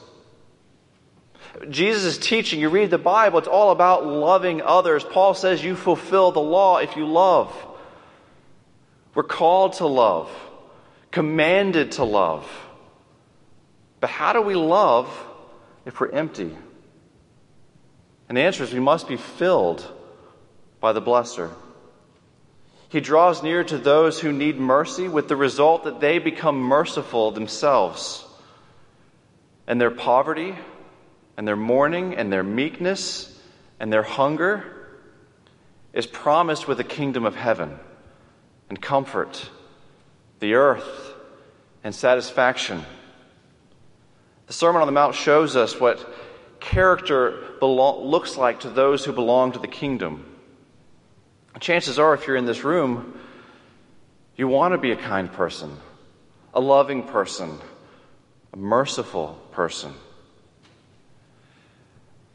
Jesus' 1.71 2.05
is 2.05 2.19
teaching, 2.19 2.61
you 2.61 2.69
read 2.69 2.91
the 2.91 2.99
Bible, 2.99 3.39
it's 3.39 3.49
all 3.49 3.71
about 3.71 4.07
loving 4.07 4.61
others. 4.61 5.05
Paul 5.05 5.35
says 5.35 5.63
you 5.63 5.77
fulfill 5.77 6.33
the 6.33 6.41
law 6.41 6.79
if 6.79 6.97
you 6.97 7.07
love. 7.07 7.55
We're 9.15 9.23
called 9.23 9.75
to 9.75 9.87
love, 9.87 10.31
commanded 11.11 11.93
to 11.93 12.05
love. 12.05 12.49
But 14.01 14.11
how 14.11 14.33
do 14.33 14.43
we 14.43 14.55
love 14.55 15.09
if 15.87 16.01
we're 16.01 16.11
empty? 16.11 16.57
And 18.29 18.37
the 18.37 18.43
answer 18.43 18.65
is 18.65 18.73
we 18.73 18.81
must 18.81 19.07
be 19.07 19.17
filled 19.17 19.89
by 20.81 20.93
the 20.93 21.03
blesser. 21.03 21.51
He 22.89 23.01
draws 23.01 23.43
near 23.43 23.65
to 23.65 23.79
those 23.79 24.21
who 24.21 24.33
need 24.33 24.59
mercy 24.59 25.09
with 25.09 25.29
the 25.29 25.37
result 25.37 25.85
that 25.85 26.01
they 26.01 26.19
become 26.19 26.61
merciful 26.61 27.31
themselves. 27.31 28.25
And 29.67 29.81
their 29.81 29.91
poverty, 29.91 30.55
and 31.37 31.47
their 31.47 31.57
mourning 31.57 32.15
and 32.15 32.33
their 32.33 32.43
meekness 32.43 33.39
and 33.81 33.93
their 33.93 34.03
hunger 34.03 34.65
is 35.93 36.07
promised 36.07 36.67
with 36.67 36.79
the 36.79 36.85
kingdom 36.85 37.25
of 37.25 37.35
heaven 37.35 37.79
and 38.69 38.81
comfort, 38.81 39.49
the 40.41 40.55
earth, 40.55 41.15
and 41.83 41.95
satisfaction. 41.95 42.83
The 44.47 44.53
Sermon 44.53 44.81
on 44.81 44.89
the 44.89 44.93
Mount 44.93 45.15
shows 45.15 45.57
us 45.57 45.79
what 45.79 46.13
character 46.61 47.55
looks 47.61 48.37
like 48.37 48.61
to 48.61 48.71
those 48.71 49.05
who 49.05 49.13
belong 49.13 49.53
to 49.53 49.59
the 49.59 49.69
kingdom. 49.69 50.25
Chances 51.61 51.99
are, 51.99 52.15
if 52.15 52.27
you're 52.27 52.37
in 52.37 52.47
this 52.47 52.65
room, 52.65 53.19
you 54.37 54.49
want 54.49 54.73
to 54.73 54.79
be 54.79 54.91
a 54.91 54.97
kind 54.97 55.33
person, 55.33 55.77
a 56.53 56.61
loving 56.61 57.05
person, 57.05 57.59
a 58.53 58.57
merciful 58.57 59.39
person. 59.53 59.95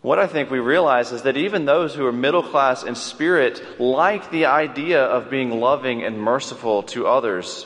What 0.02 0.18
I 0.18 0.28
think 0.28 0.50
we 0.50 0.60
realize 0.60 1.12
is 1.12 1.24
that 1.24 1.36
even 1.36 1.66
those 1.66 1.94
who 1.94 2.06
are 2.06 2.12
middle 2.12 2.44
class 2.44 2.84
in 2.84 2.96
spirit 2.96 3.80
like 3.80 4.32
the 4.32 4.46
idea 4.46 5.04
of 5.04 5.30
being 5.30 5.60
loving 5.60 6.04
and 6.04 6.18
merciful 6.18 6.84
to 6.84 7.06
others. 7.06 7.66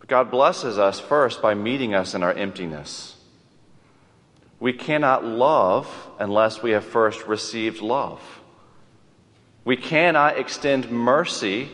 But 0.00 0.08
God 0.08 0.30
blesses 0.30 0.76
us 0.76 0.98
first 0.98 1.40
by 1.40 1.54
meeting 1.54 1.94
us 1.94 2.14
in 2.14 2.24
our 2.24 2.32
emptiness. 2.32 3.14
We 4.58 4.72
cannot 4.72 5.24
love 5.24 5.88
unless 6.18 6.62
we 6.62 6.72
have 6.72 6.84
first 6.84 7.26
received 7.26 7.80
love. 7.80 8.20
We 9.64 9.76
cannot 9.76 10.38
extend 10.38 10.90
mercy 10.90 11.68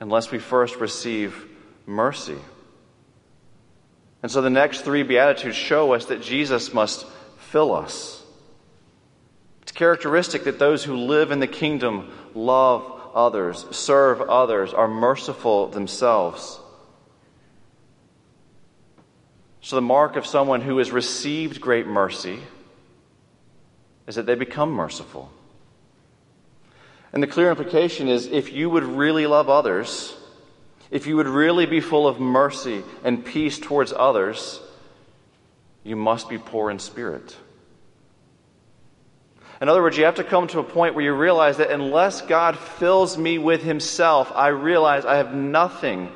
unless 0.00 0.30
we 0.30 0.38
first 0.38 0.76
receive 0.76 1.46
mercy. 1.84 2.38
And 4.22 4.32
so 4.32 4.40
the 4.40 4.50
next 4.50 4.80
three 4.82 5.02
Beatitudes 5.02 5.56
show 5.56 5.92
us 5.92 6.06
that 6.06 6.22
Jesus 6.22 6.72
must 6.72 7.06
fill 7.56 7.74
us. 7.74 8.22
It's 9.62 9.72
characteristic 9.72 10.44
that 10.44 10.58
those 10.58 10.84
who 10.84 10.94
live 10.94 11.30
in 11.30 11.40
the 11.40 11.46
kingdom 11.46 12.12
love 12.34 12.84
others, 13.14 13.64
serve 13.70 14.20
others, 14.20 14.74
are 14.74 14.86
merciful 14.86 15.68
themselves. 15.68 16.60
So, 19.62 19.74
the 19.74 19.80
mark 19.80 20.16
of 20.16 20.26
someone 20.26 20.60
who 20.60 20.76
has 20.76 20.90
received 20.90 21.62
great 21.62 21.86
mercy 21.86 22.40
is 24.06 24.16
that 24.16 24.26
they 24.26 24.34
become 24.34 24.70
merciful. 24.70 25.32
And 27.14 27.22
the 27.22 27.26
clear 27.26 27.48
implication 27.48 28.06
is 28.06 28.26
if 28.26 28.52
you 28.52 28.68
would 28.68 28.84
really 28.84 29.26
love 29.26 29.48
others, 29.48 30.14
if 30.90 31.06
you 31.06 31.16
would 31.16 31.26
really 31.26 31.64
be 31.64 31.80
full 31.80 32.06
of 32.06 32.20
mercy 32.20 32.82
and 33.02 33.24
peace 33.24 33.58
towards 33.58 33.94
others, 33.94 34.60
you 35.86 35.94
must 35.94 36.28
be 36.28 36.36
poor 36.36 36.70
in 36.70 36.80
spirit. 36.80 37.36
In 39.60 39.68
other 39.68 39.82
words, 39.82 39.96
you 39.96 40.04
have 40.04 40.16
to 40.16 40.24
come 40.24 40.48
to 40.48 40.58
a 40.58 40.64
point 40.64 40.94
where 40.94 41.04
you 41.04 41.14
realize 41.14 41.56
that 41.56 41.70
unless 41.70 42.20
God 42.20 42.58
fills 42.58 43.16
me 43.16 43.38
with 43.38 43.62
Himself, 43.62 44.30
I 44.34 44.48
realize 44.48 45.06
I 45.06 45.16
have 45.16 45.34
nothing 45.34 46.12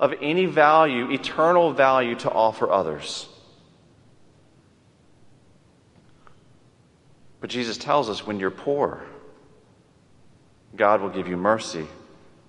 of 0.00 0.14
any 0.22 0.46
value, 0.46 1.10
eternal 1.10 1.72
value, 1.72 2.14
to 2.16 2.30
offer 2.30 2.70
others. 2.70 3.28
But 7.40 7.50
Jesus 7.50 7.76
tells 7.76 8.08
us 8.08 8.26
when 8.26 8.40
you're 8.40 8.50
poor, 8.50 9.02
God 10.74 11.02
will 11.02 11.10
give 11.10 11.28
you 11.28 11.36
mercy, 11.36 11.86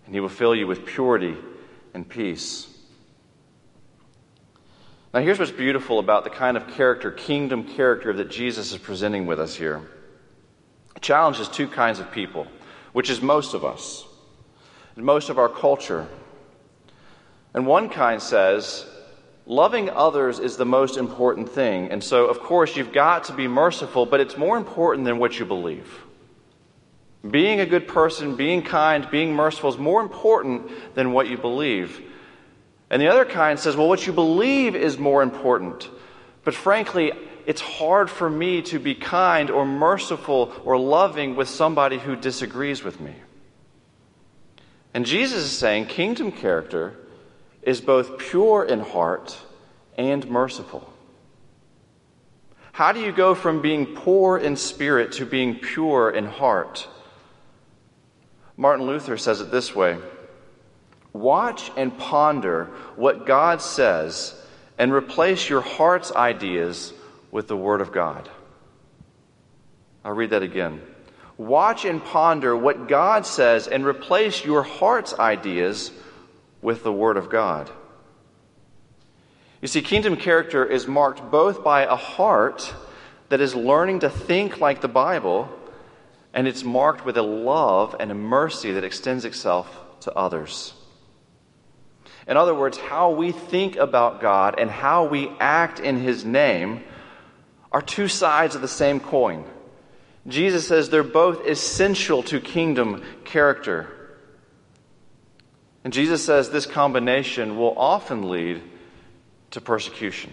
and 0.06 0.16
He 0.16 0.22
will 0.22 0.30
fill 0.30 0.56
you 0.56 0.68
with 0.68 0.86
purity 0.86 1.36
and 1.94 2.08
peace. 2.08 2.68
Now, 5.14 5.20
here's 5.20 5.40
what's 5.40 5.52
beautiful 5.52 6.00
about 6.00 6.24
the 6.24 6.30
kind 6.30 6.56
of 6.56 6.68
character, 6.70 7.12
kingdom 7.12 7.64
character, 7.64 8.14
that 8.14 8.30
Jesus 8.30 8.72
is 8.72 8.78
presenting 8.78 9.26
with 9.26 9.40
us 9.40 9.56
here. 9.56 9.82
Challenges 11.02 11.48
two 11.48 11.68
kinds 11.68 12.00
of 12.00 12.12
people, 12.12 12.48
which 12.94 13.10
is 13.10 13.22
most 13.22 13.54
of 13.54 13.64
us, 13.64 14.06
and 14.96 15.06
most 15.06 15.30
of 15.30 15.38
our 15.38 15.50
culture. 15.50 16.08
And 17.54 17.66
one 17.66 17.90
kind 17.90 18.22
says, 18.22 18.86
loving 19.46 19.90
others 19.90 20.40
is 20.40 20.58
the 20.58 20.66
most 20.66 20.98
important 20.98 21.50
thing. 21.50 21.90
And 21.90 22.04
so, 22.04 22.26
of 22.26 22.40
course, 22.40 22.76
you've 22.78 22.94
got 22.94 23.26
to 23.26 23.34
be 23.34 23.48
merciful, 23.48 24.06
but 24.06 24.20
it's 24.20 24.38
more 24.38 24.58
important 24.58 25.06
than 25.06 25.18
what 25.18 25.40
you 25.40 25.46
believe. 25.46 26.04
Being 27.30 27.60
a 27.60 27.66
good 27.66 27.88
person, 27.88 28.36
being 28.36 28.62
kind, 28.62 29.10
being 29.10 29.34
merciful 29.34 29.70
is 29.70 29.78
more 29.78 30.02
important 30.02 30.70
than 30.96 31.12
what 31.12 31.28
you 31.28 31.38
believe. 31.38 32.02
And 32.90 33.02
the 33.02 33.08
other 33.08 33.26
kind 33.26 33.60
says, 33.60 33.76
well, 33.76 33.90
what 33.90 34.08
you 34.08 34.14
believe 34.14 34.76
is 34.76 34.98
more 34.98 35.22
important. 35.22 35.90
But 36.44 36.56
frankly, 36.56 37.12
it's 37.46 37.62
hard 37.62 38.10
for 38.10 38.30
me 38.30 38.62
to 38.64 38.80
be 38.80 38.96
kind 38.96 39.50
or 39.50 39.66
merciful 39.66 40.54
or 40.64 40.78
loving 40.78 41.36
with 41.36 41.50
somebody 41.50 41.98
who 41.98 42.16
disagrees 42.16 42.84
with 42.84 43.00
me. 43.00 43.14
And 44.94 45.06
Jesus 45.06 45.44
is 45.44 45.58
saying 45.58 45.86
kingdom 45.86 46.32
character 46.32 46.96
is 47.62 47.82
both 47.82 48.18
pure 48.18 48.64
in 48.64 48.80
heart 48.80 49.38
and 49.98 50.30
merciful. 50.30 50.92
How 52.72 52.92
do 52.92 53.02
you 53.02 53.12
go 53.12 53.36
from 53.36 53.62
being 53.62 53.88
poor 53.88 54.38
in 54.38 54.56
spirit 54.56 55.12
to 55.14 55.26
being 55.26 55.56
pure 55.56 56.10
in 56.10 56.26
heart? 56.26 56.88
Martin 58.56 58.86
Luther 58.86 59.18
says 59.18 59.42
it 59.42 59.52
this 59.52 59.76
way 59.76 59.98
Watch 61.14 61.72
and 61.76 61.98
ponder 61.98 62.66
what 62.96 63.26
God 63.26 63.62
says 63.62 64.36
and 64.78 64.94
replace 64.94 65.50
your 65.50 65.62
heart's 65.62 66.12
ideas 66.14 66.94
with 67.32 67.48
the 67.48 67.58
Word 67.58 67.82
of 67.82 67.92
God. 67.92 68.30
I'll 70.04 70.14
read 70.14 70.32
that 70.32 70.44
again. 70.44 70.82
Watch 71.38 71.86
and 71.86 72.04
ponder 72.04 72.56
what 72.56 72.88
God 72.88 73.26
says 73.26 73.68
and 73.68 73.86
replace 73.86 74.44
your 74.44 74.64
heart's 74.64 75.14
ideas 75.14 75.92
with 76.62 76.84
the 76.84 76.92
Word 76.92 77.18
of 77.18 77.30
God. 77.30 77.70
You 79.62 79.68
see, 79.68 79.82
kingdom 79.82 80.16
character 80.16 80.66
is 80.66 80.88
marked 80.88 81.32
both 81.32 81.64
by 81.64 81.84
a 81.84 81.96
heart 81.96 82.74
that 83.30 83.42
is 83.42 83.56
learning 83.56 84.00
to 84.00 84.10
think 84.10 84.60
like 84.60 84.82
the 84.82 84.88
Bible 84.88 85.50
and 86.34 86.48
it's 86.48 86.64
marked 86.64 87.06
with 87.06 87.18
a 87.18 87.22
love 87.22 87.96
and 88.00 88.12
a 88.12 88.16
mercy 88.16 88.72
that 88.74 88.84
extends 88.84 89.26
itself 89.26 90.00
to 90.02 90.14
others. 90.14 90.74
In 92.28 92.38
other 92.38 92.54
words, 92.54 92.78
how 92.78 93.12
we 93.12 93.32
think 93.32 93.76
about 93.76 94.22
God 94.22 94.60
and 94.60 94.70
how 94.70 95.06
we 95.06 95.30
act 95.40 95.80
in 95.80 95.98
His 95.98 96.24
name 96.24 96.84
are 97.72 97.82
two 97.82 98.08
sides 98.08 98.56
of 98.56 98.62
the 98.62 98.68
same 98.68 99.00
coin. 99.00 99.46
Jesus 100.28 100.68
says 100.68 100.90
they're 100.90 101.04
both 101.04 101.46
essential 101.46 102.24
to 102.24 102.40
kingdom 102.40 103.04
character. 103.26 103.88
And 105.84 105.94
Jesus 105.94 106.24
says 106.24 106.50
this 106.50 106.66
combination 106.66 107.58
will 107.58 107.78
often 107.78 108.30
lead 108.30 108.62
to 109.52 109.62
persecution. 109.62 110.32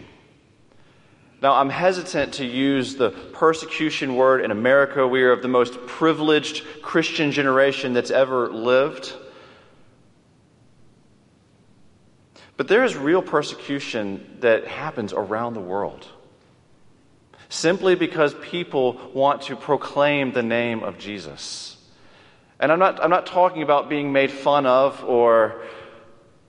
Now, 1.42 1.54
I'm 1.54 1.70
hesitant 1.70 2.34
to 2.34 2.46
use 2.46 2.96
the 2.96 3.10
persecution 3.10 4.16
word 4.16 4.42
in 4.42 4.50
America. 4.50 5.06
We 5.06 5.22
are 5.22 5.32
of 5.32 5.42
the 5.42 5.48
most 5.48 5.86
privileged 5.86 6.64
Christian 6.82 7.30
generation 7.30 7.92
that's 7.92 8.10
ever 8.10 8.50
lived. 8.50 9.12
But 12.56 12.68
there 12.68 12.84
is 12.84 12.96
real 12.96 13.20
persecution 13.20 14.38
that 14.40 14.66
happens 14.66 15.12
around 15.12 15.54
the 15.54 15.60
world 15.60 16.08
simply 17.56 17.94
because 17.94 18.34
people 18.34 19.00
want 19.14 19.42
to 19.42 19.56
proclaim 19.56 20.32
the 20.32 20.42
name 20.42 20.82
of 20.82 20.98
Jesus. 20.98 21.76
And 22.60 22.70
I'm 22.70 22.78
not, 22.78 23.02
I'm 23.02 23.10
not 23.10 23.26
talking 23.26 23.62
about 23.62 23.88
being 23.88 24.12
made 24.12 24.30
fun 24.30 24.66
of 24.66 25.04
or 25.04 25.62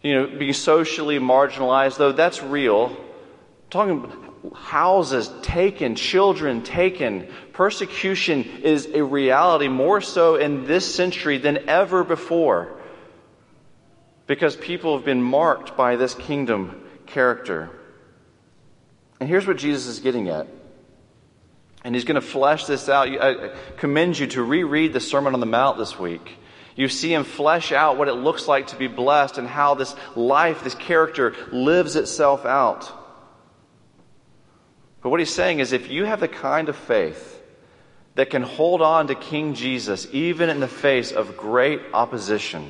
you 0.02 0.14
know, 0.14 0.28
being 0.28 0.54
socially 0.54 1.20
marginalized, 1.20 1.98
though 1.98 2.12
that's 2.12 2.44
real. 2.44 2.88
I'm 2.88 3.70
talking 3.70 4.04
about 4.04 4.56
houses 4.56 5.30
taken, 5.42 5.96
children 5.96 6.64
taken. 6.64 7.28
Persecution 7.54 8.44
is 8.62 8.88
a 8.94 9.04
reality 9.04 9.68
more 9.68 10.02
so 10.02 10.36
in 10.36 10.66
this 10.66 10.94
century 10.94 11.38
than 11.38 11.70
ever 11.70 12.04
before 12.04 12.78
because 14.28 14.56
people 14.56 14.96
have 14.96 15.06
been 15.06 15.24
marked 15.24 15.76
by 15.76 15.96
this 15.96 16.14
kingdom 16.14 16.84
character. 17.06 17.70
And 19.20 19.28
here's 19.28 19.48
what 19.48 19.58
Jesus 19.58 19.88
is 19.88 20.00
getting 20.00 20.30
at. 20.30 20.48
And 21.88 21.96
he's 21.96 22.04
going 22.04 22.16
to 22.16 22.22
flesh 22.22 22.66
this 22.66 22.90
out. 22.90 23.08
I 23.08 23.52
commend 23.78 24.20
you 24.20 24.28
to 24.28 24.44
reread 24.44 24.92
the 24.92 25.00
Sermon 25.00 25.34
on 25.34 25.40
the 25.40 25.46
Mount 25.46 25.78
this 25.78 25.98
week. 25.98 26.36
You 26.76 26.90
see 26.90 27.14
him 27.14 27.24
flesh 27.24 27.72
out 27.72 27.98
what 27.98 28.10
it 28.10 28.16
looks 28.16 28.46
like 28.46 28.68
to 28.68 28.76
be 28.76 28.88
blessed 28.88 29.38
and 29.38 29.48
how 29.48 29.74
this 29.74 29.96
life, 30.14 30.66
this 30.66 30.76
character, 30.76 31.34
lives 31.50 31.96
itself 31.96 32.46
out. 32.46 32.92
But 35.02 35.12
what 35.12 35.22
he's 35.22 35.34
saying 35.34 35.60
is 35.60 35.72
if 35.72 35.90
you 35.90 36.04
have 36.04 36.20
the 36.20 36.28
kind 36.28 36.68
of 36.68 36.76
faith 36.76 37.42
that 38.16 38.32
can 38.32 38.44
hold 38.44 38.82
on 38.82 39.08
to 39.08 39.16
King 39.16 39.54
Jesus 39.54 40.10
even 40.12 40.50
in 40.50 40.60
the 40.60 40.68
face 40.68 41.14
of 41.14 41.38
great 41.38 41.80
opposition, 41.94 42.70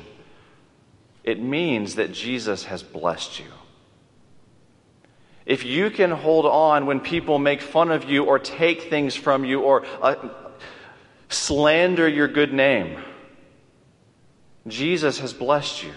it 1.24 1.42
means 1.42 1.96
that 1.96 2.12
Jesus 2.12 2.66
has 2.66 2.84
blessed 2.84 3.40
you. 3.40 3.46
If 5.48 5.64
you 5.64 5.88
can 5.88 6.10
hold 6.10 6.44
on 6.44 6.84
when 6.84 7.00
people 7.00 7.38
make 7.38 7.62
fun 7.62 7.90
of 7.90 8.04
you 8.04 8.24
or 8.24 8.38
take 8.38 8.82
things 8.82 9.16
from 9.16 9.46
you 9.46 9.62
or 9.62 9.86
uh, 10.02 10.28
slander 11.30 12.06
your 12.06 12.28
good 12.28 12.52
name, 12.52 13.02
Jesus 14.66 15.20
has 15.20 15.32
blessed 15.32 15.84
you. 15.84 15.94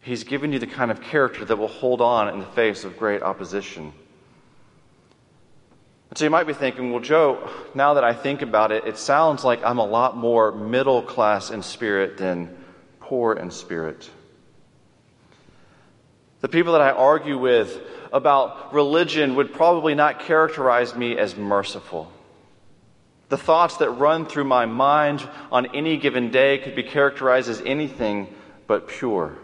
He's 0.00 0.24
given 0.24 0.52
you 0.52 0.58
the 0.58 0.66
kind 0.66 0.90
of 0.90 1.00
character 1.00 1.44
that 1.44 1.54
will 1.54 1.68
hold 1.68 2.00
on 2.00 2.30
in 2.30 2.40
the 2.40 2.46
face 2.46 2.82
of 2.82 2.98
great 2.98 3.22
opposition. 3.22 3.92
And 6.10 6.18
so 6.18 6.24
you 6.24 6.30
might 6.30 6.48
be 6.48 6.52
thinking, 6.52 6.90
well, 6.90 7.00
Joe, 7.00 7.48
now 7.76 7.94
that 7.94 8.02
I 8.02 8.12
think 8.12 8.42
about 8.42 8.72
it, 8.72 8.84
it 8.84 8.98
sounds 8.98 9.44
like 9.44 9.64
I'm 9.64 9.78
a 9.78 9.86
lot 9.86 10.16
more 10.16 10.50
middle 10.50 11.00
class 11.00 11.52
in 11.52 11.62
spirit 11.62 12.18
than 12.18 12.52
poor 12.98 13.34
in 13.34 13.52
spirit. 13.52 14.10
The 16.40 16.48
people 16.48 16.72
that 16.72 16.82
I 16.82 16.90
argue 16.90 17.38
with 17.38 17.80
about 18.12 18.74
religion 18.74 19.34
would 19.36 19.52
probably 19.52 19.94
not 19.94 20.20
characterize 20.20 20.94
me 20.94 21.16
as 21.16 21.34
merciful. 21.36 22.12
The 23.30 23.38
thoughts 23.38 23.78
that 23.78 23.90
run 23.90 24.26
through 24.26 24.44
my 24.44 24.66
mind 24.66 25.26
on 25.50 25.74
any 25.74 25.96
given 25.96 26.30
day 26.30 26.58
could 26.58 26.74
be 26.76 26.82
characterized 26.82 27.48
as 27.48 27.62
anything 27.64 28.32
but 28.66 28.88
pure. 28.88 29.38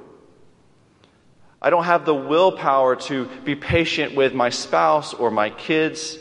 I 1.61 1.70
don't 1.70 1.85
have 1.85 2.04
the 2.04 2.14
willpower 2.14 2.96
to 2.96 3.28
be 3.44 3.57
patient 3.57 4.14
with 4.14 4.35
my 4.35 4.50
spouse 4.50 5.14
or 5.14 5.31
my 5.31 5.50
kids. 5.50 6.18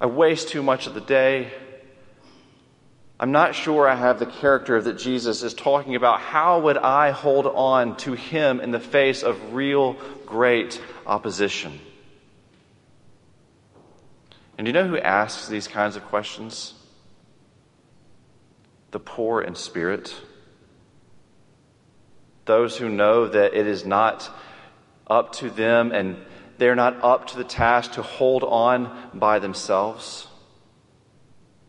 I 0.00 0.06
waste 0.06 0.48
too 0.48 0.62
much 0.62 0.88
of 0.88 0.94
the 0.94 1.00
day. 1.00 1.52
I'm 3.20 3.30
not 3.30 3.54
sure 3.54 3.88
I 3.88 3.94
have 3.94 4.18
the 4.18 4.26
character 4.26 4.80
that 4.82 4.98
Jesus 4.98 5.42
is 5.42 5.54
talking 5.54 5.94
about. 5.94 6.20
How 6.20 6.60
would 6.60 6.76
I 6.76 7.12
hold 7.12 7.46
on 7.46 7.96
to 7.98 8.14
him 8.14 8.60
in 8.60 8.72
the 8.72 8.80
face 8.80 9.22
of 9.22 9.54
real 9.54 9.96
great 10.26 10.80
opposition? 11.06 11.78
And 14.58 14.64
do 14.64 14.68
you 14.68 14.72
know 14.72 14.88
who 14.88 14.98
asks 14.98 15.48
these 15.48 15.68
kinds 15.68 15.96
of 15.96 16.04
questions? 16.04 16.74
The 18.90 19.00
poor 19.00 19.40
in 19.40 19.54
spirit. 19.54 20.14
Those 22.44 22.76
who 22.76 22.88
know 22.88 23.28
that 23.28 23.54
it 23.54 23.66
is 23.66 23.86
not 23.86 24.28
up 25.06 25.32
to 25.34 25.48
them 25.50 25.92
and 25.92 26.16
they're 26.58 26.74
not 26.74 27.02
up 27.02 27.28
to 27.28 27.36
the 27.36 27.44
task 27.44 27.92
to 27.92 28.02
hold 28.02 28.44
on 28.44 29.10
by 29.14 29.38
themselves. 29.38 30.26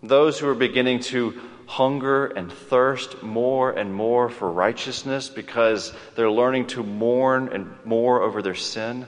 Those 0.03 0.37
who 0.37 0.49
are 0.49 0.55
beginning 0.55 0.99
to 0.99 1.39
hunger 1.65 2.25
and 2.25 2.51
thirst 2.51 3.23
more 3.23 3.71
and 3.71 3.93
more 3.93 4.29
for 4.29 4.51
righteousness 4.51 5.29
because 5.29 5.93
they're 6.15 6.29
learning 6.29 6.67
to 6.67 6.83
mourn 6.83 7.49
and 7.53 7.73
more 7.85 8.21
over 8.21 8.41
their 8.41 8.53
sin. 8.53 9.07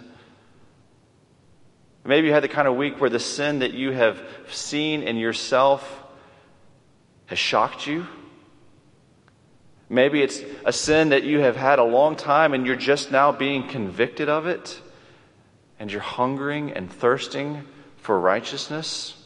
Maybe 2.05 2.27
you 2.27 2.33
had 2.33 2.43
the 2.43 2.47
kind 2.47 2.67
of 2.67 2.75
week 2.75 3.01
where 3.01 3.09
the 3.09 3.19
sin 3.19 3.59
that 3.59 3.73
you 3.73 3.91
have 3.91 4.21
seen 4.47 5.03
in 5.03 5.17
yourself 5.17 6.03
has 7.25 7.39
shocked 7.39 7.85
you. 7.87 8.07
Maybe 9.89 10.21
it's 10.21 10.41
a 10.63 10.71
sin 10.71 11.09
that 11.09 11.23
you 11.23 11.39
have 11.39 11.57
had 11.57 11.77
a 11.77 11.83
long 11.83 12.15
time 12.15 12.53
and 12.53 12.65
you're 12.65 12.75
just 12.75 13.11
now 13.11 13.33
being 13.33 13.67
convicted 13.67 14.29
of 14.29 14.47
it 14.47 14.79
and 15.77 15.91
you're 15.91 16.01
hungering 16.01 16.71
and 16.71 16.89
thirsting 16.91 17.63
for 17.97 18.17
righteousness. 18.17 19.24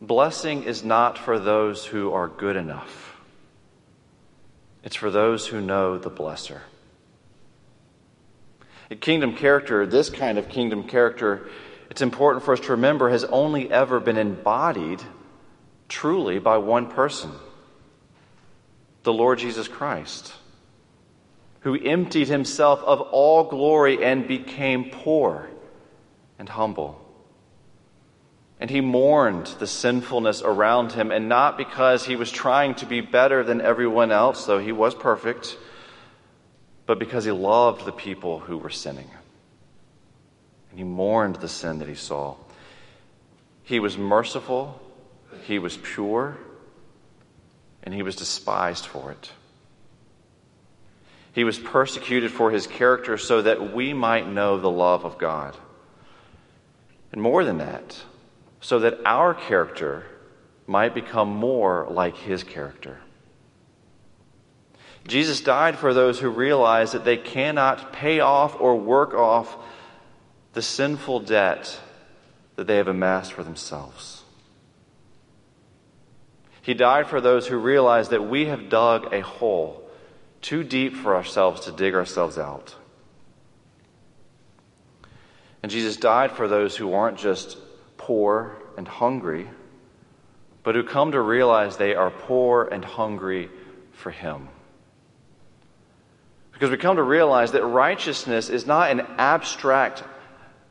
Blessing 0.00 0.62
is 0.62 0.82
not 0.82 1.18
for 1.18 1.38
those 1.38 1.84
who 1.84 2.12
are 2.12 2.28
good 2.28 2.56
enough, 2.56 3.20
it's 4.82 4.96
for 4.96 5.10
those 5.10 5.46
who 5.46 5.60
know 5.60 5.98
the 5.98 6.10
blesser. 6.10 6.60
A 8.90 8.96
kingdom 8.96 9.36
character, 9.36 9.86
this 9.86 10.10
kind 10.10 10.38
of 10.38 10.48
kingdom 10.48 10.84
character, 10.84 11.48
it's 11.90 12.02
important 12.02 12.44
for 12.44 12.54
us 12.54 12.60
to 12.60 12.72
remember, 12.72 13.10
has 13.10 13.24
only 13.24 13.70
ever 13.70 14.00
been 14.00 14.16
embodied 14.16 15.02
truly 15.88 16.38
by 16.38 16.56
one 16.56 16.88
person 16.88 17.30
the 19.02 19.12
Lord 19.12 19.38
Jesus 19.38 19.68
Christ, 19.68 20.34
who 21.60 21.74
emptied 21.74 22.28
himself 22.28 22.80
of 22.80 23.00
all 23.00 23.44
glory 23.44 24.04
and 24.04 24.26
became 24.26 24.90
poor 24.90 25.48
and 26.38 26.48
humble. 26.48 26.99
And 28.60 28.70
he 28.70 28.80
mourned 28.80 29.46
the 29.58 29.66
sinfulness 29.66 30.42
around 30.42 30.92
him, 30.92 31.10
and 31.10 31.28
not 31.28 31.56
because 31.56 32.04
he 32.04 32.14
was 32.14 32.30
trying 32.30 32.76
to 32.76 32.86
be 32.86 33.00
better 33.00 33.42
than 33.42 33.60
everyone 33.60 34.12
else, 34.12 34.46
though 34.46 34.58
he 34.58 34.70
was 34.70 34.94
perfect, 34.94 35.56
but 36.86 36.98
because 36.98 37.24
he 37.24 37.32
loved 37.32 37.84
the 37.84 37.92
people 37.92 38.38
who 38.38 38.58
were 38.58 38.70
sinning. 38.70 39.10
And 40.70 40.78
he 40.78 40.84
mourned 40.84 41.36
the 41.36 41.48
sin 41.48 41.78
that 41.78 41.88
he 41.88 41.94
saw. 41.94 42.36
He 43.64 43.80
was 43.80 43.96
merciful 43.96 44.80
he 45.44 45.58
was 45.58 45.76
pure, 45.76 46.36
and 47.82 47.94
he 47.94 48.02
was 48.02 48.16
despised 48.16 48.86
for 48.86 49.10
it. 49.10 49.32
He 51.32 51.44
was 51.44 51.58
persecuted 51.58 52.30
for 52.30 52.50
his 52.50 52.66
character 52.66 53.16
so 53.16 53.42
that 53.42 53.72
we 53.74 53.92
might 53.92 54.28
know 54.28 54.58
the 54.58 54.70
love 54.70 55.04
of 55.04 55.18
God. 55.18 55.56
And 57.12 57.22
more 57.22 57.44
than 57.44 57.58
that, 57.58 58.02
so 58.60 58.78
that 58.80 58.98
our 59.04 59.34
character 59.34 60.04
might 60.66 60.94
become 60.94 61.28
more 61.28 61.86
like 61.90 62.16
his 62.16 62.44
character. 62.44 62.98
Jesus 65.06 65.40
died 65.40 65.76
for 65.76 65.94
those 65.94 66.20
who 66.20 66.28
realize 66.28 66.92
that 66.92 67.04
they 67.04 67.16
cannot 67.16 67.92
pay 67.92 68.20
off 68.20 68.60
or 68.60 68.76
work 68.76 69.14
off 69.14 69.56
the 70.52 70.62
sinful 70.62 71.20
debt 71.20 71.80
that 72.56 72.66
they 72.66 72.76
have 72.76 72.88
amassed 72.88 73.32
for 73.32 73.42
themselves. 73.42 74.22
He 76.62 76.74
died 76.74 77.06
for 77.06 77.20
those 77.20 77.46
who 77.46 77.56
realize 77.56 78.10
that 78.10 78.28
we 78.28 78.46
have 78.46 78.68
dug 78.68 79.12
a 79.12 79.22
hole 79.22 79.88
too 80.42 80.62
deep 80.62 80.94
for 80.94 81.16
ourselves 81.16 81.62
to 81.62 81.72
dig 81.72 81.94
ourselves 81.94 82.38
out. 82.38 82.74
And 85.62 85.72
Jesus 85.72 85.96
died 85.96 86.32
for 86.32 86.48
those 86.48 86.76
who 86.76 86.92
aren't 86.92 87.18
just 87.18 87.56
poor 88.00 88.56
and 88.78 88.88
hungry, 88.88 89.46
but 90.62 90.74
who 90.74 90.82
come 90.82 91.12
to 91.12 91.20
realize 91.20 91.76
they 91.76 91.94
are 91.94 92.10
poor 92.10 92.64
and 92.64 92.82
hungry 92.82 93.50
for 93.92 94.10
Him. 94.10 94.48
Because 96.52 96.70
we 96.70 96.78
come 96.78 96.96
to 96.96 97.02
realize 97.02 97.52
that 97.52 97.62
righteousness 97.62 98.48
is 98.48 98.66
not 98.66 98.90
an 98.90 99.00
abstract 99.18 100.02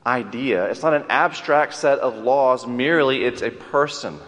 idea, 0.06 0.66
it's 0.66 0.82
not 0.82 0.96
an 0.96 1.06
abstract 1.10 1.76
set 1.76 2.00
of 2.00 2.18
laws, 2.18 2.66
merely, 2.66 3.24
it's 3.24 3.44
a 3.44 3.52
person. 3.52 4.20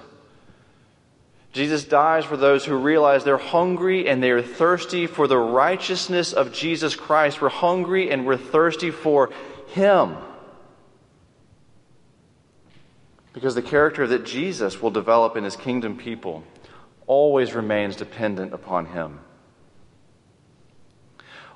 Jesus 1.53 1.83
dies 1.83 2.23
for 2.23 2.37
those 2.37 2.63
who 2.63 2.77
realize 2.77 3.23
they're 3.23 3.37
hungry 3.37 4.07
and 4.07 4.21
they 4.21 4.29
are 4.29 4.43
thirsty 4.43 5.07
for 5.07 5.27
the 5.27 5.37
righteousness 5.37 6.33
of 6.33 6.53
Jesus 6.53 6.95
Christ. 6.95 7.41
We're 7.41 7.49
hungry 7.49 8.11
and 8.11 8.27
we're 8.27 8.37
thirsty 8.37 8.91
for 8.91 9.31
Him. 9.69 10.17
Because 13.33 13.55
the 13.55 13.61
character 13.61 14.05
that 14.07 14.25
Jesus 14.25 14.81
will 14.81 14.91
develop 14.91 15.37
in 15.37 15.43
His 15.43 15.55
kingdom 15.55 15.97
people 15.97 16.43
always 17.07 17.53
remains 17.53 17.95
dependent 17.95 18.53
upon 18.53 18.87
Him. 18.87 19.19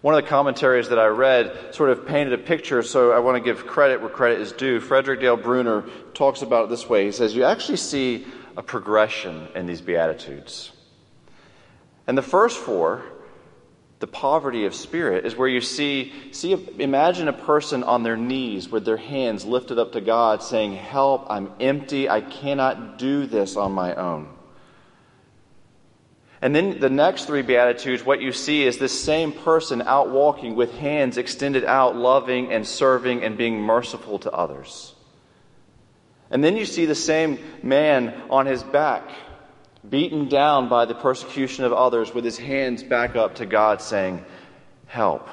One 0.02 0.14
of 0.14 0.24
the 0.24 0.30
commentaries 0.30 0.90
that 0.90 1.00
I 1.00 1.08
read 1.08 1.74
sort 1.74 1.90
of 1.90 2.06
painted 2.06 2.34
a 2.34 2.38
picture, 2.38 2.84
so 2.84 3.12
I 3.12 3.20
want 3.20 3.38
to 3.38 3.42
give 3.44 3.66
credit 3.66 4.02
where 4.02 4.10
credit 4.10 4.40
is 4.40 4.52
due. 4.52 4.80
Frederick 4.80 5.20
Dale 5.20 5.36
Bruner 5.36 5.84
talks 6.14 6.44
about 6.44 6.66
it 6.66 6.70
this 6.70 6.88
way. 6.88 7.06
He 7.06 7.12
says, 7.12 7.36
You 7.36 7.44
actually 7.44 7.78
see 7.78 8.28
a 8.56 8.62
progression 8.62 9.48
in 9.56 9.66
these 9.66 9.82
Beatitudes. 9.82 10.72
And 12.08 12.18
the 12.18 12.22
first 12.22 12.58
four, 12.58 13.04
the 14.06 14.12
poverty 14.12 14.65
of 14.65 14.76
spirit, 14.76 15.26
is 15.26 15.36
where 15.36 15.48
you 15.48 15.60
see, 15.60 16.13
see, 16.32 16.52
imagine 16.78 17.28
a 17.28 17.34
person 17.34 17.84
on 17.84 18.04
their 18.04 18.15
knees 18.15 18.70
with 18.70 18.86
their 18.86 18.98
hands 18.98 19.46
lifted 19.46 19.80
up 19.80 19.94
to 19.94 20.00
God 20.00 20.44
saying, 20.44 20.76
Help, 20.76 21.26
I'm 21.28 21.52
empty, 21.60 22.08
I 22.08 22.22
cannot 22.22 23.00
do 23.00 23.26
this 23.26 23.56
on 23.56 23.72
my 23.72 23.96
own. 23.96 24.30
And 26.39 26.56
then 26.56 26.80
the 26.80 26.91
next 26.91 27.26
three 27.26 27.41
Beatitudes, 27.41 28.06
what 28.06 28.22
you 28.22 28.32
see 28.32 28.63
is 28.63 28.78
this 28.78 28.94
same 28.94 29.32
person 29.32 29.82
out 29.82 30.12
walking 30.12 30.56
with 30.56 30.72
hands 30.76 31.18
extended 31.18 31.65
out, 31.65 31.96
loving 31.96 32.54
and 32.54 32.68
serving 32.68 33.24
and 33.24 33.36
being 33.36 33.60
merciful 33.60 34.20
to 34.20 34.32
others. 34.32 34.94
And 36.30 36.44
then 36.44 36.58
you 36.58 36.65
see 36.65 36.86
the 36.86 36.94
same 36.94 37.39
man 37.63 38.13
on 38.30 38.46
his 38.46 38.62
back, 38.62 39.10
beaten 39.89 40.28
down 40.28 40.69
by 40.69 40.86
the 40.86 40.95
persecution 40.95 41.65
of 41.65 41.74
others, 41.74 42.13
with 42.13 42.26
his 42.26 42.38
hands 42.38 42.84
back 42.84 43.15
up 43.15 43.36
to 43.36 43.45
God, 43.45 43.82
saying, 43.82 44.24
Help. 44.88 45.28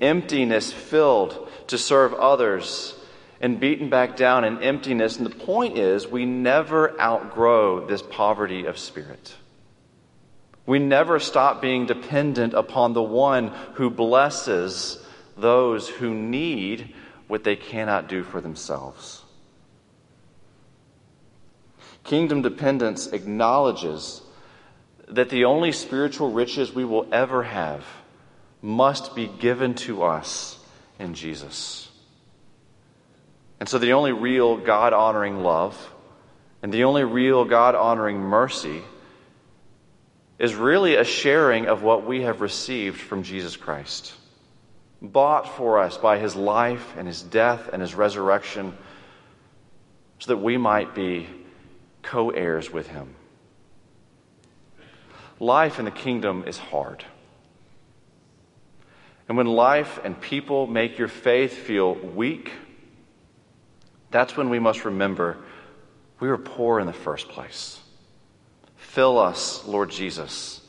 Emptiness 0.00 0.72
filled 0.72 1.48
to 1.68 1.78
serve 1.78 2.14
others 2.14 2.94
and 3.40 3.60
beaten 3.60 3.88
back 3.88 4.16
down 4.16 4.44
in 4.44 4.62
emptiness. 4.62 5.16
And 5.16 5.26
the 5.26 5.30
point 5.30 5.78
is, 5.78 6.06
we 6.06 6.24
never 6.24 7.00
outgrow 7.00 7.86
this 7.86 8.02
poverty 8.02 8.66
of 8.66 8.78
spirit. 8.78 9.34
We 10.66 10.78
never 10.78 11.18
stop 11.18 11.62
being 11.62 11.86
dependent 11.86 12.54
upon 12.54 12.92
the 12.92 13.02
one 13.02 13.48
who 13.74 13.90
blesses 13.90 15.04
those 15.36 15.88
who 15.88 16.14
need 16.14 16.94
what 17.26 17.44
they 17.44 17.56
cannot 17.56 18.08
do 18.08 18.22
for 18.22 18.40
themselves. 18.40 19.22
Kingdom 22.08 22.40
dependence 22.40 23.08
acknowledges 23.08 24.22
that 25.08 25.28
the 25.28 25.44
only 25.44 25.72
spiritual 25.72 26.32
riches 26.32 26.72
we 26.72 26.86
will 26.86 27.06
ever 27.12 27.42
have 27.42 27.84
must 28.62 29.14
be 29.14 29.26
given 29.26 29.74
to 29.74 30.02
us 30.02 30.58
in 30.98 31.12
Jesus. 31.12 31.90
And 33.60 33.68
so 33.68 33.76
the 33.76 33.92
only 33.92 34.12
real 34.12 34.56
God 34.56 34.94
honoring 34.94 35.42
love 35.42 35.76
and 36.62 36.72
the 36.72 36.84
only 36.84 37.04
real 37.04 37.44
God 37.44 37.74
honoring 37.74 38.18
mercy 38.18 38.80
is 40.38 40.54
really 40.54 40.94
a 40.94 41.04
sharing 41.04 41.66
of 41.66 41.82
what 41.82 42.06
we 42.06 42.22
have 42.22 42.40
received 42.40 42.98
from 42.98 43.22
Jesus 43.22 43.54
Christ, 43.54 44.14
bought 45.02 45.58
for 45.58 45.78
us 45.78 45.98
by 45.98 46.18
his 46.18 46.34
life 46.34 46.94
and 46.96 47.06
his 47.06 47.20
death 47.20 47.68
and 47.70 47.82
his 47.82 47.94
resurrection, 47.94 48.74
so 50.20 50.28
that 50.28 50.38
we 50.38 50.56
might 50.56 50.94
be 50.94 51.26
co 52.08 52.30
heirs 52.30 52.72
with 52.72 52.88
him. 52.88 53.14
Life 55.38 55.78
in 55.78 55.84
the 55.84 55.90
kingdom 55.90 56.44
is 56.46 56.56
hard. 56.56 57.04
And 59.28 59.36
when 59.36 59.46
life 59.46 60.00
and 60.02 60.18
people 60.18 60.66
make 60.66 60.96
your 60.96 61.08
faith 61.08 61.52
feel 61.52 61.94
weak, 61.94 62.50
that's 64.10 64.38
when 64.38 64.48
we 64.48 64.58
must 64.58 64.86
remember 64.86 65.36
we 66.18 66.28
were 66.28 66.38
poor 66.38 66.80
in 66.80 66.86
the 66.86 66.94
first 66.94 67.28
place. 67.28 67.78
Fill 68.76 69.18
us, 69.18 69.66
Lord 69.66 69.90
Jesus, 69.90 70.62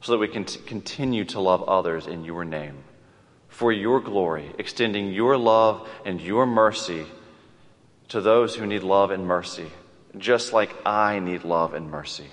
so 0.00 0.12
that 0.12 0.18
we 0.18 0.28
can 0.28 0.44
t- 0.44 0.60
continue 0.60 1.24
to 1.24 1.40
love 1.40 1.64
others 1.64 2.06
in 2.06 2.24
your 2.24 2.44
name, 2.44 2.84
for 3.48 3.72
your 3.72 4.00
glory, 4.00 4.52
extending 4.56 5.12
your 5.12 5.36
love 5.36 5.88
and 6.04 6.20
your 6.20 6.46
mercy 6.46 7.06
to 8.08 8.20
those 8.20 8.54
who 8.54 8.66
need 8.66 8.84
love 8.84 9.10
and 9.10 9.26
mercy, 9.26 9.66
just 10.16 10.52
like 10.52 10.74
I 10.86 11.18
need 11.18 11.44
love 11.44 11.74
and 11.74 11.90
mercy. 11.90 12.26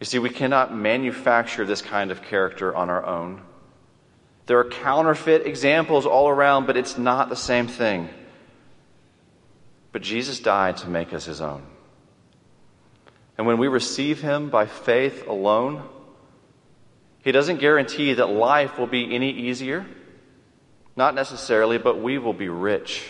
You 0.00 0.06
see, 0.06 0.18
we 0.18 0.30
cannot 0.30 0.74
manufacture 0.74 1.64
this 1.64 1.82
kind 1.82 2.10
of 2.10 2.22
character 2.22 2.74
on 2.74 2.88
our 2.88 3.04
own. 3.04 3.42
There 4.46 4.58
are 4.58 4.64
counterfeit 4.64 5.46
examples 5.46 6.06
all 6.06 6.28
around, 6.28 6.66
but 6.66 6.76
it's 6.76 6.96
not 6.96 7.28
the 7.28 7.36
same 7.36 7.66
thing. 7.66 8.08
But 9.92 10.02
Jesus 10.02 10.40
died 10.40 10.78
to 10.78 10.88
make 10.88 11.12
us 11.12 11.24
his 11.24 11.40
own. 11.40 11.62
And 13.36 13.46
when 13.46 13.58
we 13.58 13.68
receive 13.68 14.20
him 14.20 14.50
by 14.50 14.66
faith 14.66 15.26
alone, 15.26 15.82
he 17.22 17.32
doesn't 17.32 17.58
guarantee 17.58 18.14
that 18.14 18.30
life 18.30 18.78
will 18.78 18.86
be 18.86 19.14
any 19.14 19.30
easier. 19.30 19.86
Not 20.96 21.14
necessarily, 21.14 21.78
but 21.78 22.00
we 22.00 22.18
will 22.18 22.32
be 22.32 22.48
rich 22.48 23.04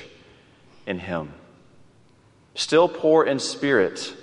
in 0.86 0.98
him. 0.98 1.32
Still 2.58 2.88
poor 2.88 3.24
in 3.24 3.38
spirit, 3.38 4.14